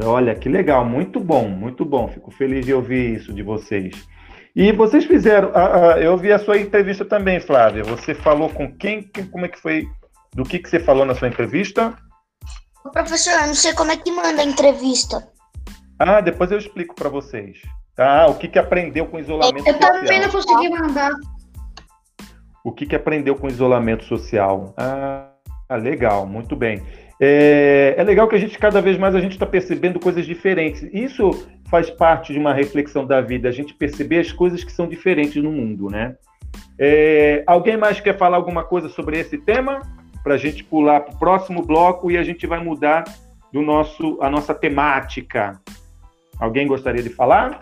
Olha, 0.05 0.35
que 0.35 0.49
legal. 0.49 0.85
Muito 0.85 1.21
bom, 1.21 1.49
muito 1.49 1.85
bom. 1.85 2.09
Fico 2.09 2.31
feliz 2.31 2.67
de 2.67 2.75
ouvir 2.75 3.17
isso 3.17 3.33
de 3.33 3.43
vocês. 3.43 4.07
E 4.55 4.73
vocês 4.73 5.05
fizeram, 5.05 5.51
eu 6.01 6.17
vi 6.17 6.33
a 6.33 6.39
sua 6.39 6.59
entrevista 6.59 7.05
também, 7.05 7.39
Flávia. 7.39 7.85
Você 7.85 8.15
falou 8.15 8.51
com 8.51 8.71
quem? 8.77 9.09
Como 9.31 9.47
é 9.47 9.49
que 9.49 9.59
foi 9.59 9.87
do 10.35 10.43
que, 10.43 10.59
que 10.59 10.69
você 10.69 10.81
falou 10.81 11.07
na 11.07 11.15
sua 11.15 11.29
entrevista? 11.29 11.97
Ô, 12.85 12.91
professor, 12.91 13.33
eu 13.33 13.47
não 13.49 13.55
sei 13.55 13.75
como 13.75 13.93
é 13.93 13.97
que 13.97 14.11
manda 14.11 14.43
a 14.43 14.45
entrevista. 14.45 15.27
Ah, 15.99 16.21
depois 16.21 16.51
eu 16.51 16.59
explico 16.59 16.95
para 16.95 17.09
vocês. 17.09 17.59
Tá? 17.97 18.27
O 18.29 18.35
que, 18.35 18.47
que 18.47 18.59
aprendeu 18.59 19.07
com 19.07 19.19
isolamento 19.19 19.67
eu 19.67 19.73
social? 19.73 19.95
Eu 19.95 20.01
também 20.01 20.21
não 20.21 20.31
consegui 20.31 20.69
mandar. 20.69 21.11
O 22.65 22.73
que, 22.73 22.87
que 22.87 22.95
aprendeu 22.95 23.35
com 23.35 23.49
isolamento 23.49 24.05
social? 24.05 24.75
Ah, 24.77 25.31
legal, 25.77 26.27
muito 26.27 26.55
bem. 26.55 26.83
É, 27.21 27.95
é, 27.97 28.05
legal 28.05 28.29
que 28.29 28.37
a 28.37 28.39
gente, 28.39 28.57
cada 28.59 28.81
vez 28.81 28.97
mais, 28.97 29.15
a 29.15 29.21
gente 29.21 29.33
está 29.33 29.47
percebendo 29.47 29.99
coisas 29.99 30.25
diferentes. 30.25 30.83
Isso 30.93 31.49
faz 31.69 31.91
parte 31.91 32.33
de 32.33 32.39
uma 32.39 32.55
reflexão 32.55 33.05
da 33.05 33.21
vida, 33.21 33.49
a 33.49 33.53
gente 33.53 33.75
perceber 33.75 34.21
as 34.21 34.33
coisas 34.33 34.63
que 34.63 34.73
são 34.73 34.89
diferentes 34.89 35.43
no 35.43 35.51
mundo, 35.51 35.91
né? 35.91 36.17
É, 36.79 37.43
alguém 37.47 37.77
mais 37.77 38.01
quer 38.01 38.17
falar 38.17 38.37
alguma 38.37 38.63
coisa 38.63 38.89
sobre 38.89 39.19
esse 39.19 39.37
tema? 39.39 39.81
Para 40.23 40.35
a 40.35 40.39
gente 40.39 40.65
pular 40.65 41.01
para 41.01 41.15
o 41.15 41.19
próximo 41.19 41.63
bloco 41.63 42.11
e 42.11 42.17
a 42.17 42.23
gente 42.23 42.47
vai 42.47 42.63
mudar 42.63 43.05
do 43.53 43.63
nosso, 43.63 44.19
a 44.21 44.31
nossa 44.31 44.55
temática. 44.55 45.61
Alguém 46.39 46.67
gostaria 46.67 47.03
de 47.03 47.11
falar? 47.11 47.61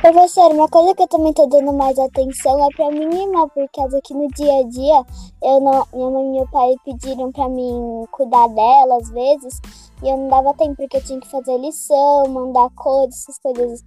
Professor, 0.00 0.50
uma 0.52 0.66
coisa 0.66 0.94
que 0.94 1.02
eu 1.02 1.08
também 1.08 1.28
estou 1.28 1.46
dando 1.46 1.74
mais 1.74 1.98
atenção 1.98 2.64
é 2.64 2.68
para 2.74 2.90
minha 2.90 3.22
irmã, 3.22 3.46
porque 3.48 3.80
aqui 3.80 4.14
no 4.14 4.28
dia 4.28 4.60
a 4.60 4.62
dia 4.62 5.04
eu 5.42 5.60
não, 5.60 5.86
minha 5.92 6.10
mãe 6.10 6.26
e 6.26 6.30
meu 6.30 6.48
pai 6.50 6.74
pediram 6.86 7.30
para 7.30 7.50
mim 7.50 8.06
cuidar 8.10 8.48
dela 8.48 8.96
às 8.96 9.10
vezes 9.10 9.60
e 10.02 10.08
eu 10.08 10.16
não 10.16 10.28
dava 10.28 10.54
tempo 10.54 10.76
porque 10.76 10.96
eu 10.96 11.04
tinha 11.04 11.20
que 11.20 11.30
fazer 11.30 11.58
lição, 11.58 12.26
mandar 12.28 12.70
coisas, 12.70 13.20
essas 13.20 13.38
coisas. 13.40 13.84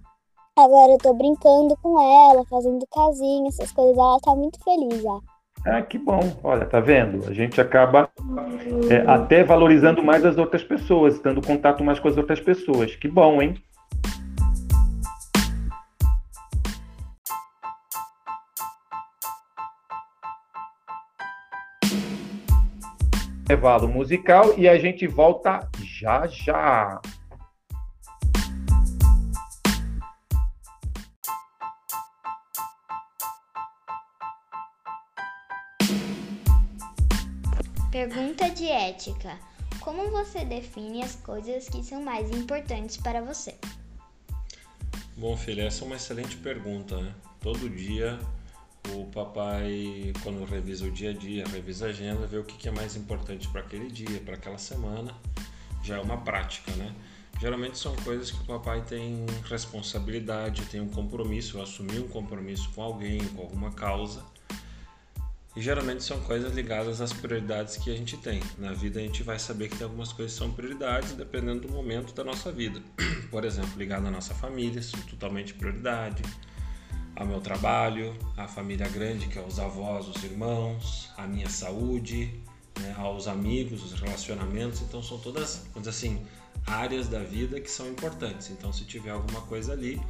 Agora 0.56 0.92
eu 0.92 0.96
estou 0.96 1.14
brincando 1.14 1.76
com 1.82 2.00
ela, 2.00 2.44
fazendo 2.46 2.86
casinha, 2.92 3.48
essas 3.48 3.72
coisas. 3.72 3.98
Ela 3.98 4.16
está 4.16 4.36
muito 4.36 4.62
feliz 4.62 5.02
já. 5.02 5.18
Ah, 5.66 5.80
que 5.80 5.96
bom. 5.96 6.38
Olha, 6.42 6.66
tá 6.66 6.78
vendo? 6.78 7.26
A 7.26 7.32
gente 7.32 7.58
acaba 7.58 8.10
é, 8.90 8.96
até 9.10 9.42
valorizando 9.42 10.02
mais 10.02 10.24
as 10.24 10.36
outras 10.36 10.62
pessoas, 10.62 11.18
tendo 11.18 11.40
contato 11.40 11.82
mais 11.82 11.98
com 11.98 12.08
as 12.08 12.18
outras 12.18 12.38
pessoas. 12.38 12.94
Que 12.94 13.08
bom, 13.08 13.40
hein? 13.40 13.54
Intervalo 23.40 23.88
musical 23.88 24.54
e 24.58 24.68
a 24.68 24.78
gente 24.78 25.06
volta 25.06 25.66
já 25.82 26.26
já. 26.26 27.00
Pergunta 37.94 38.50
de 38.50 38.66
ética: 38.66 39.38
Como 39.78 40.10
você 40.10 40.44
define 40.44 41.04
as 41.04 41.14
coisas 41.14 41.68
que 41.68 41.80
são 41.80 42.02
mais 42.02 42.28
importantes 42.28 42.96
para 42.96 43.22
você? 43.22 43.54
Bom, 45.16 45.36
filha, 45.36 45.62
essa 45.62 45.84
é 45.84 45.86
uma 45.86 45.94
excelente 45.94 46.36
pergunta. 46.38 47.00
Né? 47.00 47.14
Todo 47.40 47.70
dia 47.70 48.18
o 48.92 49.04
papai, 49.12 50.12
quando 50.24 50.44
revisa 50.44 50.86
o 50.86 50.90
dia 50.90 51.10
a 51.10 51.12
dia, 51.12 51.46
revisa 51.46 51.86
a 51.86 51.90
agenda, 51.90 52.26
vê 52.26 52.36
o 52.36 52.42
que 52.42 52.66
é 52.66 52.72
mais 52.72 52.96
importante 52.96 53.46
para 53.46 53.60
aquele 53.60 53.88
dia, 53.88 54.20
para 54.22 54.34
aquela 54.34 54.58
semana. 54.58 55.14
Já 55.84 55.98
é 55.98 56.00
uma 56.00 56.16
prática, 56.16 56.72
né? 56.72 56.92
Geralmente 57.40 57.78
são 57.78 57.94
coisas 57.98 58.32
que 58.32 58.42
o 58.42 58.44
papai 58.44 58.82
tem 58.82 59.24
responsabilidade, 59.48 60.66
tem 60.66 60.80
um 60.80 60.88
compromisso, 60.88 61.62
assumir 61.62 62.00
um 62.00 62.08
compromisso 62.08 62.72
com 62.74 62.82
alguém, 62.82 63.24
com 63.28 63.42
alguma 63.42 63.70
causa 63.70 64.33
e 65.56 65.60
geralmente 65.60 66.02
são 66.02 66.18
coisas 66.20 66.52
ligadas 66.52 67.00
às 67.00 67.12
prioridades 67.12 67.76
que 67.76 67.90
a 67.90 67.96
gente 67.96 68.16
tem. 68.16 68.42
Na 68.58 68.72
vida 68.72 68.98
a 68.98 69.02
gente 69.02 69.22
vai 69.22 69.38
saber 69.38 69.68
que 69.68 69.76
tem 69.76 69.84
algumas 69.84 70.12
coisas 70.12 70.32
que 70.32 70.38
são 70.38 70.52
prioridades 70.52 71.12
dependendo 71.12 71.68
do 71.68 71.72
momento 71.72 72.12
da 72.12 72.24
nossa 72.24 72.50
vida. 72.50 72.82
Por 73.30 73.44
exemplo, 73.44 73.70
ligado 73.76 74.06
à 74.06 74.10
nossa 74.10 74.34
família, 74.34 74.82
são 74.82 75.00
totalmente 75.02 75.54
prioridade. 75.54 76.22
Ao 77.14 77.24
meu 77.24 77.40
trabalho, 77.40 78.16
à 78.36 78.48
família 78.48 78.88
grande, 78.88 79.28
que 79.28 79.38
é 79.38 79.42
os 79.42 79.60
avós, 79.60 80.08
os 80.08 80.24
irmãos, 80.24 81.12
a 81.16 81.24
minha 81.28 81.48
saúde, 81.48 82.42
né, 82.80 82.92
aos 82.98 83.28
amigos, 83.28 83.84
os 83.84 84.00
relacionamentos. 84.00 84.82
Então 84.82 85.00
são 85.00 85.18
todas, 85.18 85.66
vamos 85.72 85.88
dizer 85.88 85.90
assim, 85.90 86.26
áreas 86.66 87.06
da 87.06 87.20
vida 87.20 87.60
que 87.60 87.70
são 87.70 87.88
importantes. 87.88 88.50
Então 88.50 88.72
se 88.72 88.84
tiver 88.84 89.10
alguma 89.10 89.42
coisa 89.42 89.72
ali, 89.72 90.02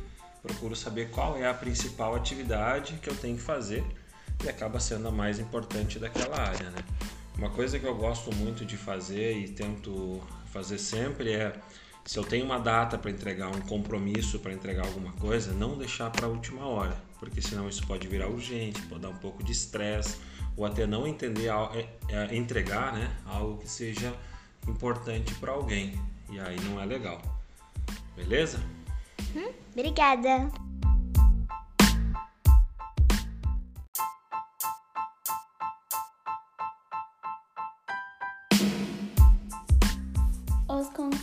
procuro 0.43 0.75
saber 0.75 1.11
qual 1.11 1.37
é 1.37 1.47
a 1.47 1.53
principal 1.53 2.15
atividade 2.15 2.95
que 3.03 3.11
eu 3.11 3.15
tenho 3.15 3.37
que 3.37 3.43
fazer 3.43 3.85
e 4.43 4.49
acaba 4.49 4.81
sendo 4.81 5.09
a 5.09 5.11
mais 5.11 5.39
importante 5.39 5.99
daquela 5.99 6.41
área, 6.41 6.71
né? 6.71 6.85
Uma 7.37 7.51
coisa 7.51 7.79
que 7.79 7.87
eu 7.87 7.95
gosto 7.95 8.35
muito 8.35 8.65
de 8.65 8.77
fazer 8.77 9.37
e 9.37 9.49
tento 9.49 10.21
fazer 10.53 10.79
sempre 10.79 11.33
é 11.33 11.53
se 12.05 12.19
eu 12.19 12.25
tenho 12.25 12.45
uma 12.45 12.59
data 12.59 12.99
para 12.99 13.11
entregar, 13.11 13.49
um 13.49 13.61
compromisso 13.63 14.39
para 14.39 14.53
entregar 14.53 14.85
alguma 14.85 15.13
coisa, 15.13 15.53
não 15.53 15.77
deixar 15.77 16.11
para 16.11 16.27
a 16.27 16.29
última 16.29 16.67
hora, 16.67 16.97
porque 17.19 17.41
senão 17.41 17.69
isso 17.69 17.87
pode 17.87 18.07
virar 18.07 18.29
urgente, 18.29 18.81
pode 18.83 19.01
dar 19.01 19.09
um 19.09 19.17
pouco 19.17 19.43
de 19.43 19.53
estresse 19.53 20.19
ou 20.57 20.65
até 20.65 20.87
não 20.87 21.07
entender 21.07 21.49
é, 21.49 21.89
é, 22.09 22.37
entregar, 22.37 22.93
né, 22.93 23.11
algo 23.27 23.59
que 23.59 23.69
seja 23.69 24.15
importante 24.69 25.35
para 25.37 25.53
alguém 25.53 25.99
e 26.31 26.39
aí 26.39 26.61
não 26.61 26.81
é 26.81 26.85
legal. 26.85 27.21
Beleza? 28.15 28.61
Hum, 29.35 29.51
obrigada. 29.73 30.51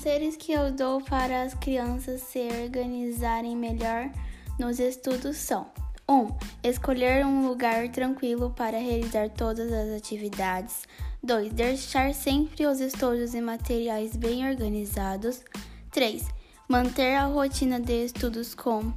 Conselhos 0.02 0.36
que 0.36 0.52
eu 0.52 0.72
dou 0.72 1.00
para 1.00 1.44
as 1.44 1.54
crianças 1.54 2.22
se 2.22 2.40
organizarem 2.64 3.56
melhor 3.56 4.10
nos 4.58 4.80
estudos 4.80 5.38
são: 5.38 5.68
1. 6.10 6.14
Um, 6.14 6.28
escolher 6.64 7.24
um 7.24 7.48
lugar 7.48 7.88
tranquilo 7.90 8.50
para 8.50 8.80
realizar 8.80 9.30
todas 9.30 9.72
as 9.72 9.96
atividades. 9.96 10.88
2. 11.22 11.54
Deixar 11.54 12.16
sempre 12.16 12.66
os 12.66 12.80
estudos 12.80 13.36
e 13.36 13.42
materiais 13.42 14.16
bem 14.16 14.50
organizados. 14.50 15.44
3. 15.92 16.26
Manter 16.68 17.14
a 17.18 17.28
rotina 17.28 17.80
de 17.80 18.06
estudos 18.06 18.56
com 18.56 18.92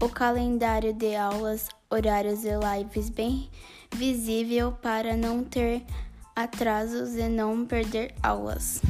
o 0.00 0.08
calendário 0.08 0.94
de 0.94 1.14
aulas, 1.16 1.68
horários 1.90 2.46
e 2.46 2.52
lives 2.54 3.10
bem 3.10 3.50
visível 3.94 4.72
para 4.72 5.18
não 5.18 5.44
ter 5.44 5.82
atrasos 6.34 7.14
e 7.14 7.28
não 7.28 7.66
perder 7.66 8.14
aulas. 8.22 8.80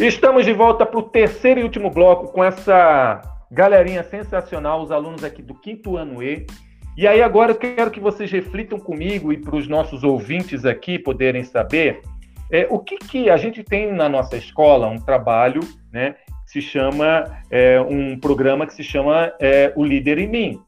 Estamos 0.00 0.44
de 0.44 0.52
volta 0.52 0.84
para 0.84 0.98
o 0.98 1.04
terceiro 1.04 1.60
e 1.60 1.62
último 1.62 1.88
bloco 1.88 2.32
com 2.32 2.42
essa 2.42 3.22
galerinha 3.48 4.02
sensacional, 4.02 4.82
os 4.82 4.90
alunos 4.90 5.22
aqui 5.22 5.40
do 5.40 5.54
quinto 5.54 5.96
ano 5.96 6.20
E. 6.20 6.44
E 6.96 7.06
aí 7.06 7.22
agora 7.22 7.52
eu 7.52 7.54
quero 7.54 7.92
que 7.92 8.00
vocês 8.00 8.28
reflitam 8.28 8.80
comigo 8.80 9.32
e 9.32 9.36
para 9.36 9.54
os 9.54 9.68
nossos 9.68 10.02
ouvintes 10.02 10.64
aqui 10.64 10.98
poderem 10.98 11.44
saber 11.44 12.02
é, 12.50 12.66
o 12.68 12.80
que, 12.80 12.96
que 12.96 13.30
a 13.30 13.36
gente 13.36 13.62
tem 13.62 13.92
na 13.92 14.08
nossa 14.08 14.36
escola, 14.36 14.88
um 14.88 14.98
trabalho, 14.98 15.60
né, 15.92 16.16
que 16.44 16.50
se 16.50 16.60
chama, 16.60 17.40
é, 17.48 17.80
um 17.80 18.18
programa 18.18 18.66
que 18.66 18.74
se 18.74 18.82
chama 18.82 19.32
é, 19.40 19.72
O 19.76 19.84
Líder 19.84 20.18
em 20.18 20.28
Mim, 20.28 20.60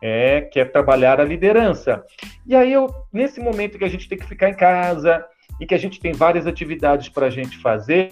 é, 0.00 0.40
que 0.40 0.58
é 0.58 0.64
trabalhar 0.64 1.20
a 1.20 1.24
liderança. 1.24 2.02
E 2.46 2.56
aí 2.56 2.72
eu, 2.72 2.88
nesse 3.12 3.38
momento 3.38 3.76
que 3.76 3.84
a 3.84 3.90
gente 3.90 4.08
tem 4.08 4.16
que 4.16 4.26
ficar 4.26 4.48
em 4.48 4.56
casa 4.56 5.22
e 5.60 5.66
que 5.66 5.74
a 5.74 5.78
gente 5.78 6.00
tem 6.00 6.12
várias 6.12 6.46
atividades 6.46 7.10
para 7.10 7.26
a 7.26 7.30
gente 7.30 7.58
fazer, 7.58 8.10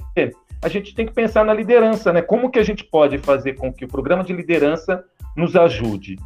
a 0.63 0.69
gente 0.69 0.95
tem 0.95 1.07
que 1.07 1.13
pensar 1.13 1.45
na 1.45 1.55
liderança, 1.55 2.13
né? 2.13 2.21
Como 2.21 2.51
que 2.51 2.59
a 2.59 2.63
gente 2.63 2.85
pode 2.85 3.19
fazer 3.19 3.55
com 3.55 3.73
que 3.73 3.85
o 3.85 3.89
programa 3.89 4.23
de 4.23 4.33
liderança 4.33 5.05
nos 5.37 5.57
ajude? 5.57 6.19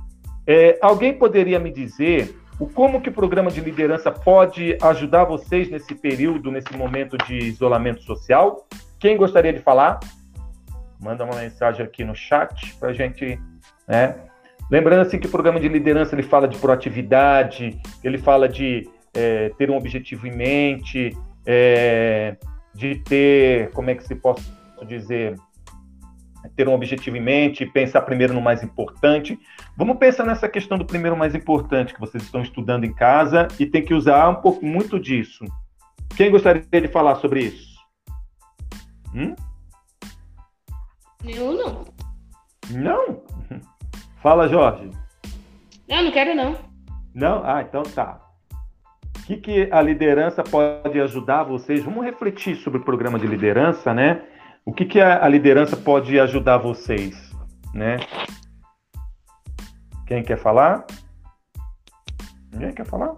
É, 0.46 0.78
alguém 0.82 1.14
poderia 1.14 1.58
me 1.58 1.70
dizer 1.70 2.36
o 2.58 2.66
como 2.66 3.00
que 3.00 3.08
o 3.08 3.12
programa 3.12 3.50
de 3.50 3.60
liderança 3.60 4.10
pode 4.10 4.76
ajudar 4.80 5.24
vocês 5.24 5.70
nesse 5.70 5.94
período, 5.94 6.50
nesse 6.50 6.76
momento 6.76 7.16
de 7.18 7.38
isolamento 7.38 8.02
social? 8.02 8.66
Quem 8.98 9.16
gostaria 9.16 9.52
de 9.52 9.60
falar? 9.60 10.00
Manda 11.00 11.24
uma 11.24 11.36
mensagem 11.36 11.84
aqui 11.84 12.04
no 12.04 12.14
chat 12.14 12.74
para 12.78 12.90
a 12.90 12.92
gente, 12.92 13.38
né? 13.86 14.16
Lembrando 14.70 15.02
assim 15.02 15.18
que 15.18 15.26
o 15.26 15.30
programa 15.30 15.60
de 15.60 15.68
liderança 15.68 16.14
ele 16.14 16.22
fala 16.22 16.48
de 16.48 16.56
proatividade, 16.58 17.78
ele 18.02 18.18
fala 18.18 18.48
de 18.48 18.88
é, 19.12 19.50
ter 19.58 19.70
um 19.70 19.76
objetivo 19.76 20.26
em 20.26 20.34
mente, 20.34 21.16
é, 21.44 22.36
de 22.74 22.96
ter, 22.96 23.70
como 23.70 23.90
é 23.90 23.94
que 23.94 24.04
se 24.04 24.14
posso 24.14 24.44
dizer, 24.86 25.36
ter 26.56 26.68
um 26.68 26.74
objetivo 26.74 27.16
em 27.16 27.22
mente, 27.22 27.64
pensar 27.66 28.02
primeiro 28.02 28.34
no 28.34 28.40
mais 28.40 28.62
importante. 28.62 29.38
Vamos 29.76 29.96
pensar 29.98 30.24
nessa 30.24 30.48
questão 30.48 30.76
do 30.76 30.84
primeiro 30.84 31.16
mais 31.16 31.34
importante 31.34 31.94
que 31.94 32.00
vocês 32.00 32.22
estão 32.22 32.42
estudando 32.42 32.84
em 32.84 32.92
casa 32.92 33.48
e 33.58 33.66
tem 33.66 33.84
que 33.84 33.94
usar 33.94 34.28
um 34.28 34.36
pouco 34.36 34.64
muito 34.64 34.98
disso. 34.98 35.44
Quem 36.16 36.30
gostaria 36.30 36.62
de 36.62 36.88
falar 36.88 37.16
sobre 37.16 37.44
isso? 37.44 37.74
Hum? 39.14 39.34
Eu 41.24 41.52
não. 41.52 41.84
Não? 42.70 43.22
Fala, 44.22 44.48
Jorge. 44.48 44.90
Não, 45.88 46.02
não 46.02 46.12
quero 46.12 46.34
não. 46.34 46.56
Não? 47.14 47.44
Ah, 47.44 47.62
então 47.62 47.82
tá. 47.82 48.23
O 49.24 49.26
que, 49.26 49.36
que 49.38 49.68
a 49.72 49.80
liderança 49.80 50.44
pode 50.44 51.00
ajudar 51.00 51.44
vocês? 51.44 51.82
Vamos 51.82 52.04
refletir 52.04 52.56
sobre 52.56 52.78
o 52.78 52.84
programa 52.84 53.18
de 53.18 53.26
liderança, 53.26 53.94
né? 53.94 54.22
O 54.66 54.70
que, 54.70 54.84
que 54.84 55.00
a, 55.00 55.24
a 55.24 55.28
liderança 55.30 55.78
pode 55.78 56.20
ajudar 56.20 56.58
vocês, 56.58 57.34
né? 57.72 57.96
Quem 60.06 60.22
quer 60.22 60.36
falar? 60.36 60.84
Ninguém 62.52 62.72
quer 62.72 62.84
falar? 62.84 63.16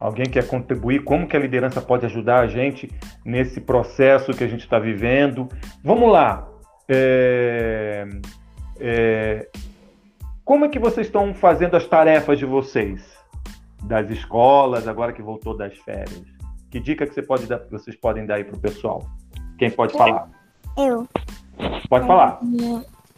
Alguém 0.00 0.24
quer 0.24 0.46
contribuir? 0.46 1.04
Como 1.04 1.28
que 1.28 1.36
a 1.36 1.40
liderança 1.40 1.82
pode 1.82 2.06
ajudar 2.06 2.40
a 2.40 2.46
gente 2.46 2.90
nesse 3.22 3.60
processo 3.60 4.32
que 4.32 4.44
a 4.44 4.48
gente 4.48 4.64
está 4.64 4.78
vivendo? 4.78 5.46
Vamos 5.82 6.10
lá. 6.10 6.48
É, 6.88 8.08
é, 8.80 9.46
como 10.44 10.66
é 10.66 10.68
que 10.68 10.78
vocês 10.78 11.06
estão 11.06 11.32
fazendo 11.34 11.76
as 11.76 11.86
tarefas 11.86 12.38
de 12.38 12.44
vocês? 12.44 13.02
Das 13.82 14.10
escolas, 14.10 14.86
agora 14.86 15.12
que 15.12 15.22
voltou 15.22 15.56
das 15.56 15.76
férias? 15.78 16.22
Que 16.70 16.78
dica 16.78 17.06
que 17.06 17.14
você 17.14 17.22
pode 17.22 17.46
dar, 17.46 17.60
vocês 17.70 17.96
podem 17.96 18.26
dar 18.26 18.36
aí 18.36 18.44
para 18.44 18.56
o 18.56 18.60
pessoal? 18.60 19.04
Quem 19.58 19.70
pode 19.70 19.96
falar? 19.96 20.28
Eu. 20.76 21.08
Pode 21.88 22.06
falar. 22.06 22.40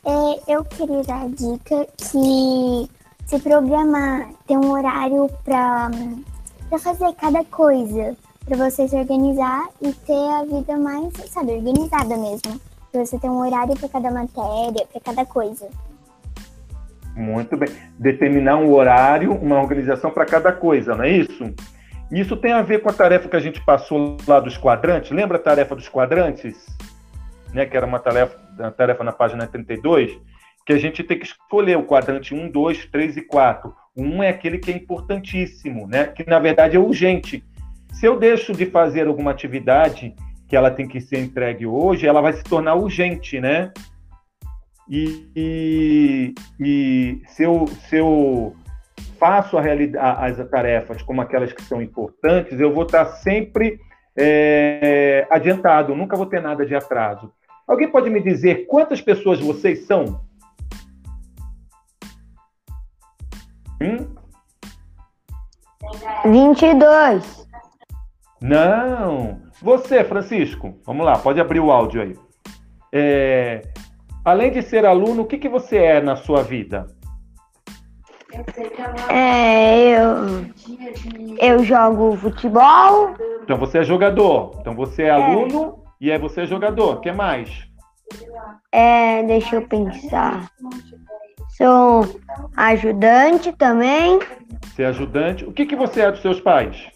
É, 0.04 0.54
eu 0.54 0.64
queria 0.64 1.02
dar 1.02 1.22
a 1.22 1.28
dica 1.28 1.86
que 1.96 2.88
se 3.24 3.40
programar, 3.40 4.28
ter 4.46 4.56
um 4.56 4.70
horário 4.70 5.28
para 5.44 5.90
fazer 6.78 7.12
cada 7.14 7.42
coisa, 7.44 8.16
para 8.44 8.56
você 8.56 8.86
se 8.86 8.94
organizar 8.94 9.66
e 9.80 9.92
ter 9.92 10.30
a 10.30 10.44
vida 10.44 10.76
mais, 10.76 11.12
sabe, 11.30 11.52
organizada 11.52 12.16
mesmo. 12.16 12.60
Pra 12.92 13.04
você 13.04 13.18
ter 13.18 13.28
um 13.28 13.40
horário 13.40 13.76
para 13.76 13.88
cada 13.88 14.10
matéria, 14.10 14.86
para 14.92 15.00
cada 15.00 15.26
coisa. 15.26 15.68
Muito 17.16 17.56
bem. 17.56 17.70
Determinar 17.98 18.58
um 18.58 18.70
horário, 18.72 19.32
uma 19.32 19.58
organização 19.58 20.10
para 20.10 20.26
cada 20.26 20.52
coisa, 20.52 20.94
não 20.94 21.04
é 21.04 21.10
isso? 21.10 21.54
Isso 22.12 22.36
tem 22.36 22.52
a 22.52 22.62
ver 22.62 22.82
com 22.82 22.90
a 22.90 22.92
tarefa 22.92 23.28
que 23.28 23.34
a 23.34 23.40
gente 23.40 23.64
passou 23.64 24.18
lá 24.28 24.38
dos 24.38 24.58
quadrantes. 24.58 25.10
Lembra 25.10 25.38
a 25.38 25.40
tarefa 25.40 25.74
dos 25.74 25.88
quadrantes? 25.88 26.54
Né, 27.52 27.64
que 27.64 27.76
era 27.76 27.86
uma 27.86 27.98
tarefa, 27.98 28.36
uma 28.58 28.70
tarefa 28.70 29.02
na 29.02 29.12
página 29.12 29.46
32, 29.46 30.18
que 30.66 30.72
a 30.74 30.78
gente 30.78 31.02
tem 31.02 31.18
que 31.18 31.24
escolher 31.24 31.78
o 31.78 31.84
quadrante 31.84 32.34
1, 32.34 32.50
2, 32.50 32.86
3 32.86 33.16
e 33.16 33.22
4. 33.22 33.74
O 33.96 34.02
1 34.02 34.22
é 34.22 34.28
aquele 34.28 34.58
que 34.58 34.70
é 34.70 34.74
importantíssimo, 34.74 35.86
né? 35.86 36.04
que 36.04 36.28
na 36.28 36.38
verdade 36.38 36.76
é 36.76 36.78
urgente. 36.78 37.42
Se 37.94 38.04
eu 38.04 38.18
deixo 38.18 38.52
de 38.52 38.66
fazer 38.66 39.06
alguma 39.06 39.30
atividade 39.30 40.14
que 40.46 40.54
ela 40.54 40.70
tem 40.70 40.86
que 40.86 41.00
ser 41.00 41.18
entregue 41.18 41.66
hoje, 41.66 42.06
ela 42.06 42.20
vai 42.20 42.34
se 42.34 42.44
tornar 42.44 42.74
urgente, 42.74 43.40
né? 43.40 43.72
E, 44.88 45.28
e, 45.34 46.34
e 46.60 47.22
se, 47.26 47.42
eu, 47.42 47.66
se 47.66 47.96
eu 47.96 48.54
faço 49.18 49.58
a 49.58 49.60
realidade, 49.60 50.40
as 50.40 50.48
tarefas 50.48 51.02
como 51.02 51.20
aquelas 51.20 51.52
que 51.52 51.62
são 51.62 51.82
importantes, 51.82 52.60
eu 52.60 52.72
vou 52.72 52.84
estar 52.84 53.04
sempre 53.06 53.80
é, 54.16 55.26
adiantado, 55.30 55.94
nunca 55.94 56.16
vou 56.16 56.26
ter 56.26 56.40
nada 56.40 56.64
de 56.64 56.74
atraso. 56.74 57.32
Alguém 57.66 57.90
pode 57.90 58.08
me 58.08 58.22
dizer 58.22 58.66
quantas 58.66 59.00
pessoas 59.00 59.40
vocês 59.40 59.86
são? 59.86 60.24
Hum? 63.82 64.14
22. 66.24 67.46
Não. 68.40 69.42
Você, 69.60 70.04
Francisco, 70.04 70.78
vamos 70.84 71.04
lá, 71.04 71.18
pode 71.18 71.40
abrir 71.40 71.60
o 71.60 71.70
áudio 71.70 72.02
aí. 72.02 72.16
É, 72.92 73.62
além 74.26 74.50
de 74.50 74.60
ser 74.60 74.84
aluno, 74.84 75.22
o 75.22 75.24
que, 75.24 75.38
que 75.38 75.48
você 75.48 75.76
é 75.76 76.00
na 76.00 76.16
sua 76.16 76.42
vida? 76.42 76.88
É, 79.08 79.96
eu, 79.96 80.44
eu 81.40 81.64
jogo 81.64 82.16
futebol, 82.16 83.14
Então 83.44 83.56
você 83.56 83.78
é 83.78 83.84
jogador. 83.84 84.56
Então 84.60 84.74
você 84.74 85.04
é, 85.04 85.06
é. 85.06 85.10
aluno 85.10 85.84
e 86.00 86.10
é 86.10 86.18
você 86.18 86.42
é 86.42 86.46
jogador. 86.46 86.96
O 86.96 87.00
que 87.00 87.12
mais? 87.12 87.66
É, 88.72 89.22
deixa 89.22 89.56
eu 89.56 89.62
pensar. 89.62 90.50
Sou 91.56 92.20
ajudante 92.56 93.52
também. 93.52 94.18
Você 94.64 94.82
é 94.82 94.86
ajudante. 94.86 95.44
O 95.44 95.52
que, 95.52 95.64
que 95.64 95.76
você 95.76 96.00
é 96.02 96.10
dos 96.10 96.20
seus 96.20 96.40
pais? 96.40 96.90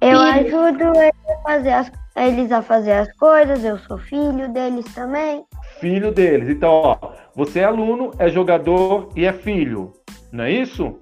Eu 0.00 0.18
ajudo 0.18 0.82
eles 0.96 1.14
a, 1.28 1.42
fazer 1.42 1.72
as, 1.72 1.92
eles 2.16 2.50
a 2.50 2.62
fazer 2.62 2.92
as 2.92 3.12
coisas, 3.16 3.62
eu 3.62 3.78
sou 3.78 3.98
filho 3.98 4.48
deles 4.52 4.86
também. 4.94 5.44
Filho 5.78 6.10
deles. 6.10 6.48
Então, 6.48 6.70
ó, 6.70 7.12
você 7.34 7.60
é 7.60 7.64
aluno, 7.64 8.12
é 8.18 8.28
jogador 8.28 9.10
e 9.14 9.26
é 9.26 9.32
filho. 9.32 9.92
Não 10.32 10.44
é 10.44 10.50
isso? 10.50 10.98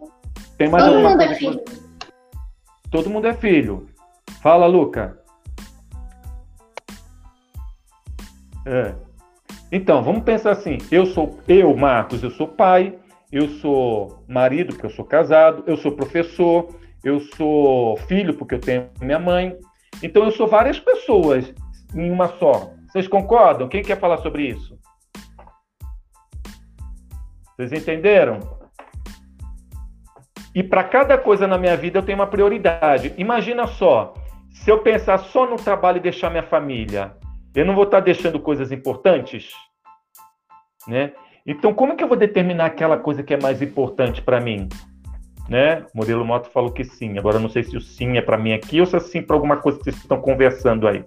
Tem 0.59 0.69
mais 0.69 0.85
Todo 0.85 1.03
coisa? 1.03 1.25
É 1.25 1.35
filho. 1.35 1.65
Todo 2.91 3.11
mundo 3.11 3.27
é 3.29 3.35
filho. 3.35 3.87
Fala, 4.43 4.67
Luca. 4.67 5.19
É. 8.67 8.95
Então, 9.71 10.03
vamos 10.03 10.25
pensar 10.25 10.53
assim: 10.53 10.79
eu 10.91 11.07
sou, 11.07 11.39
eu, 11.47 11.77
Marcos, 11.77 12.23
eu 12.23 12.31
sou 12.31 12.49
pai, 12.49 12.99
eu 13.31 13.49
sou 13.49 14.23
marido, 14.29 14.73
porque 14.73 14.87
eu 14.87 14.91
sou 14.91 15.05
casado, 15.05 15.63
eu 15.67 15.77
sou 15.77 15.93
professor, 15.93 16.69
eu 17.03 17.21
sou 17.21 17.97
filho, 18.09 18.35
porque 18.35 18.55
eu 18.55 18.61
tenho 18.61 18.89
minha 19.01 19.19
mãe. 19.19 19.57
Então, 20.03 20.25
eu 20.25 20.31
sou 20.31 20.47
várias 20.47 20.79
pessoas 20.79 21.53
em 21.95 22.11
uma 22.11 22.29
só. 22.39 22.73
Vocês 22.89 23.09
concordam? 23.09 23.69
Quem 23.69 23.83
quer 23.83 23.99
falar 23.99 24.19
sobre 24.19 24.47
isso? 24.47 24.79
Vocês 27.57 27.73
entenderam? 27.73 28.41
E 30.55 30.63
para 30.63 30.85
cada 30.85 31.19
coisa 31.19 31.47
na 31.47 31.59
minha 31.59 31.77
vida 31.77 31.99
eu 31.99 32.03
tenho 32.03 32.19
uma 32.19 32.27
prioridade. 32.27 33.13
Imagina 33.19 33.67
só, 33.67 34.15
se 34.53 34.71
eu 34.71 34.79
pensar 34.79 35.19
só 35.19 35.47
no 35.49 35.57
trabalho 35.57 35.99
e 35.99 36.01
deixar 36.01 36.31
minha 36.31 36.45
família, 36.45 37.17
eu 37.55 37.65
não 37.65 37.75
vou 37.75 37.85
estar 37.85 38.01
deixando 38.01 38.39
coisas 38.39 38.71
importantes, 38.71 39.53
né? 40.87 41.13
Então, 41.47 41.75
como 41.75 41.93
é 41.93 41.97
que 41.97 42.03
eu 42.03 42.09
vou 42.09 42.17
determinar 42.17 42.67
aquela 42.67 42.97
coisa 42.97 43.23
que 43.23 43.35
é 43.35 43.41
mais 43.41 43.61
importante 43.61 44.23
para 44.23 44.41
mim? 44.41 44.69
Né? 45.49 45.85
Modelo 45.95 46.25
Moto 46.25 46.51
falou 46.51 46.73
que 46.73 46.85
sim. 46.85 47.19
Agora, 47.19 47.39
não 47.39 47.49
sei 47.49 47.65
se 47.65 47.77
o 47.77 47.81
sim 47.81 48.17
é 48.17 48.23
para 48.23 48.39
mim 48.39 48.53
aqui 48.53 48.81
ou 48.81 48.87
se 48.87 48.97
é 48.97 49.01
sim 49.01 49.23
para 49.23 49.37
alguma 49.37 49.59
coisa 49.59 49.79
que 49.79 49.85
vocês 49.85 49.97
estão 49.97 50.21
conversando 50.21 50.89
aí. 50.89 51.05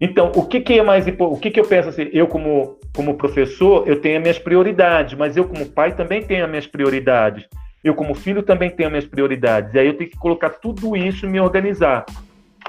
Então, 0.00 0.32
o 0.34 0.46
que, 0.46 0.60
que 0.60 0.78
é 0.78 0.82
mais 0.82 1.06
importante? 1.06 1.38
O 1.38 1.40
que, 1.40 1.50
que 1.50 1.60
eu 1.60 1.64
penso 1.64 1.88
assim? 1.88 2.10
Eu, 2.12 2.26
como, 2.26 2.78
como 2.94 3.16
professor, 3.16 3.88
eu 3.88 4.00
tenho 4.00 4.16
as 4.16 4.22
minhas 4.22 4.38
prioridades, 4.38 5.16
mas 5.16 5.36
eu, 5.36 5.48
como 5.48 5.70
pai, 5.70 5.94
também 5.96 6.22
tenho 6.22 6.44
as 6.44 6.50
minhas 6.50 6.66
prioridades. 6.66 7.46
Eu, 7.82 7.94
como 7.94 8.14
filho, 8.14 8.42
também 8.42 8.70
tenho 8.70 8.88
as 8.88 8.92
minhas 8.92 9.06
prioridades. 9.06 9.72
E 9.74 9.78
aí 9.78 9.86
eu 9.86 9.96
tenho 9.96 10.10
que 10.10 10.18
colocar 10.18 10.50
tudo 10.50 10.96
isso 10.96 11.24
e 11.24 11.28
me 11.28 11.40
organizar, 11.40 12.04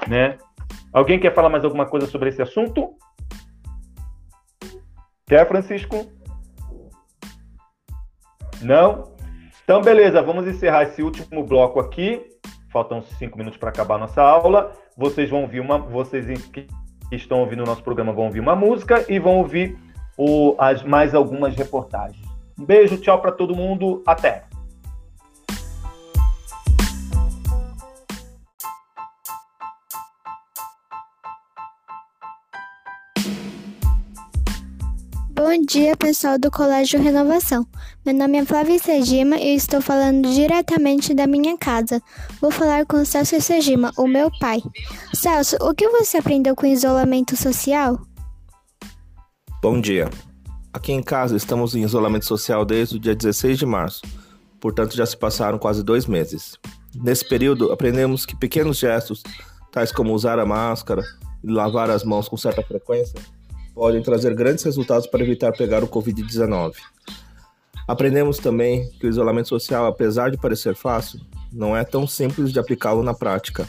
né? 0.06 0.38
Alguém 0.92 1.18
quer 1.18 1.34
falar 1.34 1.48
mais 1.48 1.64
alguma 1.64 1.84
coisa 1.84 2.06
sobre 2.06 2.30
esse 2.30 2.40
assunto? 2.40 2.94
Quer, 5.26 5.46
Francisco? 5.48 6.06
Não? 8.62 9.15
Então, 9.66 9.82
beleza, 9.82 10.22
vamos 10.22 10.46
encerrar 10.46 10.84
esse 10.84 11.02
último 11.02 11.42
bloco 11.42 11.80
aqui. 11.80 12.24
Faltam 12.70 13.02
cinco 13.02 13.36
minutos 13.36 13.58
para 13.58 13.70
acabar 13.70 13.96
a 13.96 13.98
nossa 13.98 14.22
aula. 14.22 14.70
Vocês 14.96 15.28
vão 15.28 15.42
ouvir 15.42 15.58
uma. 15.58 15.76
Vocês 15.76 16.46
que 16.46 16.68
estão 17.10 17.40
ouvindo 17.40 17.64
o 17.64 17.66
nosso 17.66 17.82
programa 17.82 18.12
vão 18.12 18.26
ouvir 18.26 18.38
uma 18.38 18.54
música 18.54 19.04
e 19.08 19.18
vão 19.18 19.38
ouvir 19.38 19.76
o, 20.16 20.54
as, 20.56 20.84
mais 20.84 21.16
algumas 21.16 21.56
reportagens. 21.56 22.24
Um 22.56 22.64
beijo, 22.64 22.96
tchau 22.98 23.20
para 23.20 23.32
todo 23.32 23.56
mundo. 23.56 24.04
Até! 24.06 24.45
Dia, 35.66 35.96
pessoal 35.96 36.38
do 36.38 36.48
Colégio 36.48 37.02
Renovação. 37.02 37.66
Meu 38.04 38.14
nome 38.14 38.38
é 38.38 38.44
Flávia 38.44 38.78
Sejima 38.78 39.36
e 39.36 39.56
estou 39.56 39.82
falando 39.82 40.30
diretamente 40.32 41.12
da 41.12 41.26
minha 41.26 41.58
casa. 41.58 42.00
Vou 42.40 42.52
falar 42.52 42.86
com 42.86 43.04
Celso 43.04 43.40
Sejima, 43.40 43.92
o 43.98 44.06
meu 44.06 44.30
pai. 44.38 44.62
Celso, 45.12 45.56
o 45.60 45.74
que 45.74 45.88
você 45.88 46.18
aprendeu 46.18 46.54
com 46.54 46.66
isolamento 46.66 47.36
social? 47.36 47.98
Bom 49.60 49.80
dia. 49.80 50.08
Aqui 50.72 50.92
em 50.92 51.02
casa 51.02 51.36
estamos 51.36 51.74
em 51.74 51.82
isolamento 51.82 52.26
social 52.26 52.64
desde 52.64 52.96
o 52.96 53.00
dia 53.00 53.16
16 53.16 53.58
de 53.58 53.66
março, 53.66 54.02
portanto 54.60 54.94
já 54.94 55.04
se 55.04 55.16
passaram 55.16 55.58
quase 55.58 55.82
dois 55.82 56.06
meses. 56.06 56.56
Nesse 56.94 57.28
período, 57.28 57.72
aprendemos 57.72 58.24
que 58.24 58.36
pequenos 58.36 58.78
gestos, 58.78 59.24
tais 59.72 59.90
como 59.90 60.14
usar 60.14 60.38
a 60.38 60.46
máscara 60.46 61.02
e 61.42 61.50
lavar 61.50 61.90
as 61.90 62.04
mãos 62.04 62.28
com 62.28 62.36
certa 62.36 62.62
frequência, 62.62 63.20
podem 63.76 64.02
trazer 64.02 64.34
grandes 64.34 64.64
resultados 64.64 65.06
para 65.06 65.22
evitar 65.22 65.52
pegar 65.52 65.84
o 65.84 65.86
Covid-19. 65.86 66.76
Aprendemos 67.86 68.38
também 68.38 68.88
que 68.98 69.06
o 69.06 69.10
isolamento 69.10 69.50
social, 69.50 69.84
apesar 69.84 70.30
de 70.30 70.38
parecer 70.38 70.74
fácil, 70.74 71.20
não 71.52 71.76
é 71.76 71.84
tão 71.84 72.06
simples 72.06 72.52
de 72.52 72.58
aplicá-lo 72.58 73.02
na 73.02 73.12
prática, 73.12 73.68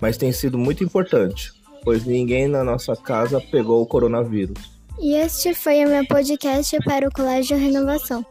mas 0.00 0.16
tem 0.16 0.30
sido 0.30 0.56
muito 0.56 0.84
importante, 0.84 1.52
pois 1.82 2.04
ninguém 2.04 2.46
na 2.46 2.62
nossa 2.62 2.94
casa 2.94 3.40
pegou 3.50 3.82
o 3.82 3.86
coronavírus. 3.86 4.70
E 5.00 5.14
este 5.14 5.52
foi 5.52 5.84
o 5.84 5.88
meu 5.88 6.06
podcast 6.06 6.78
para 6.84 7.08
o 7.08 7.12
Colégio 7.12 7.58
Renovação. 7.58 8.24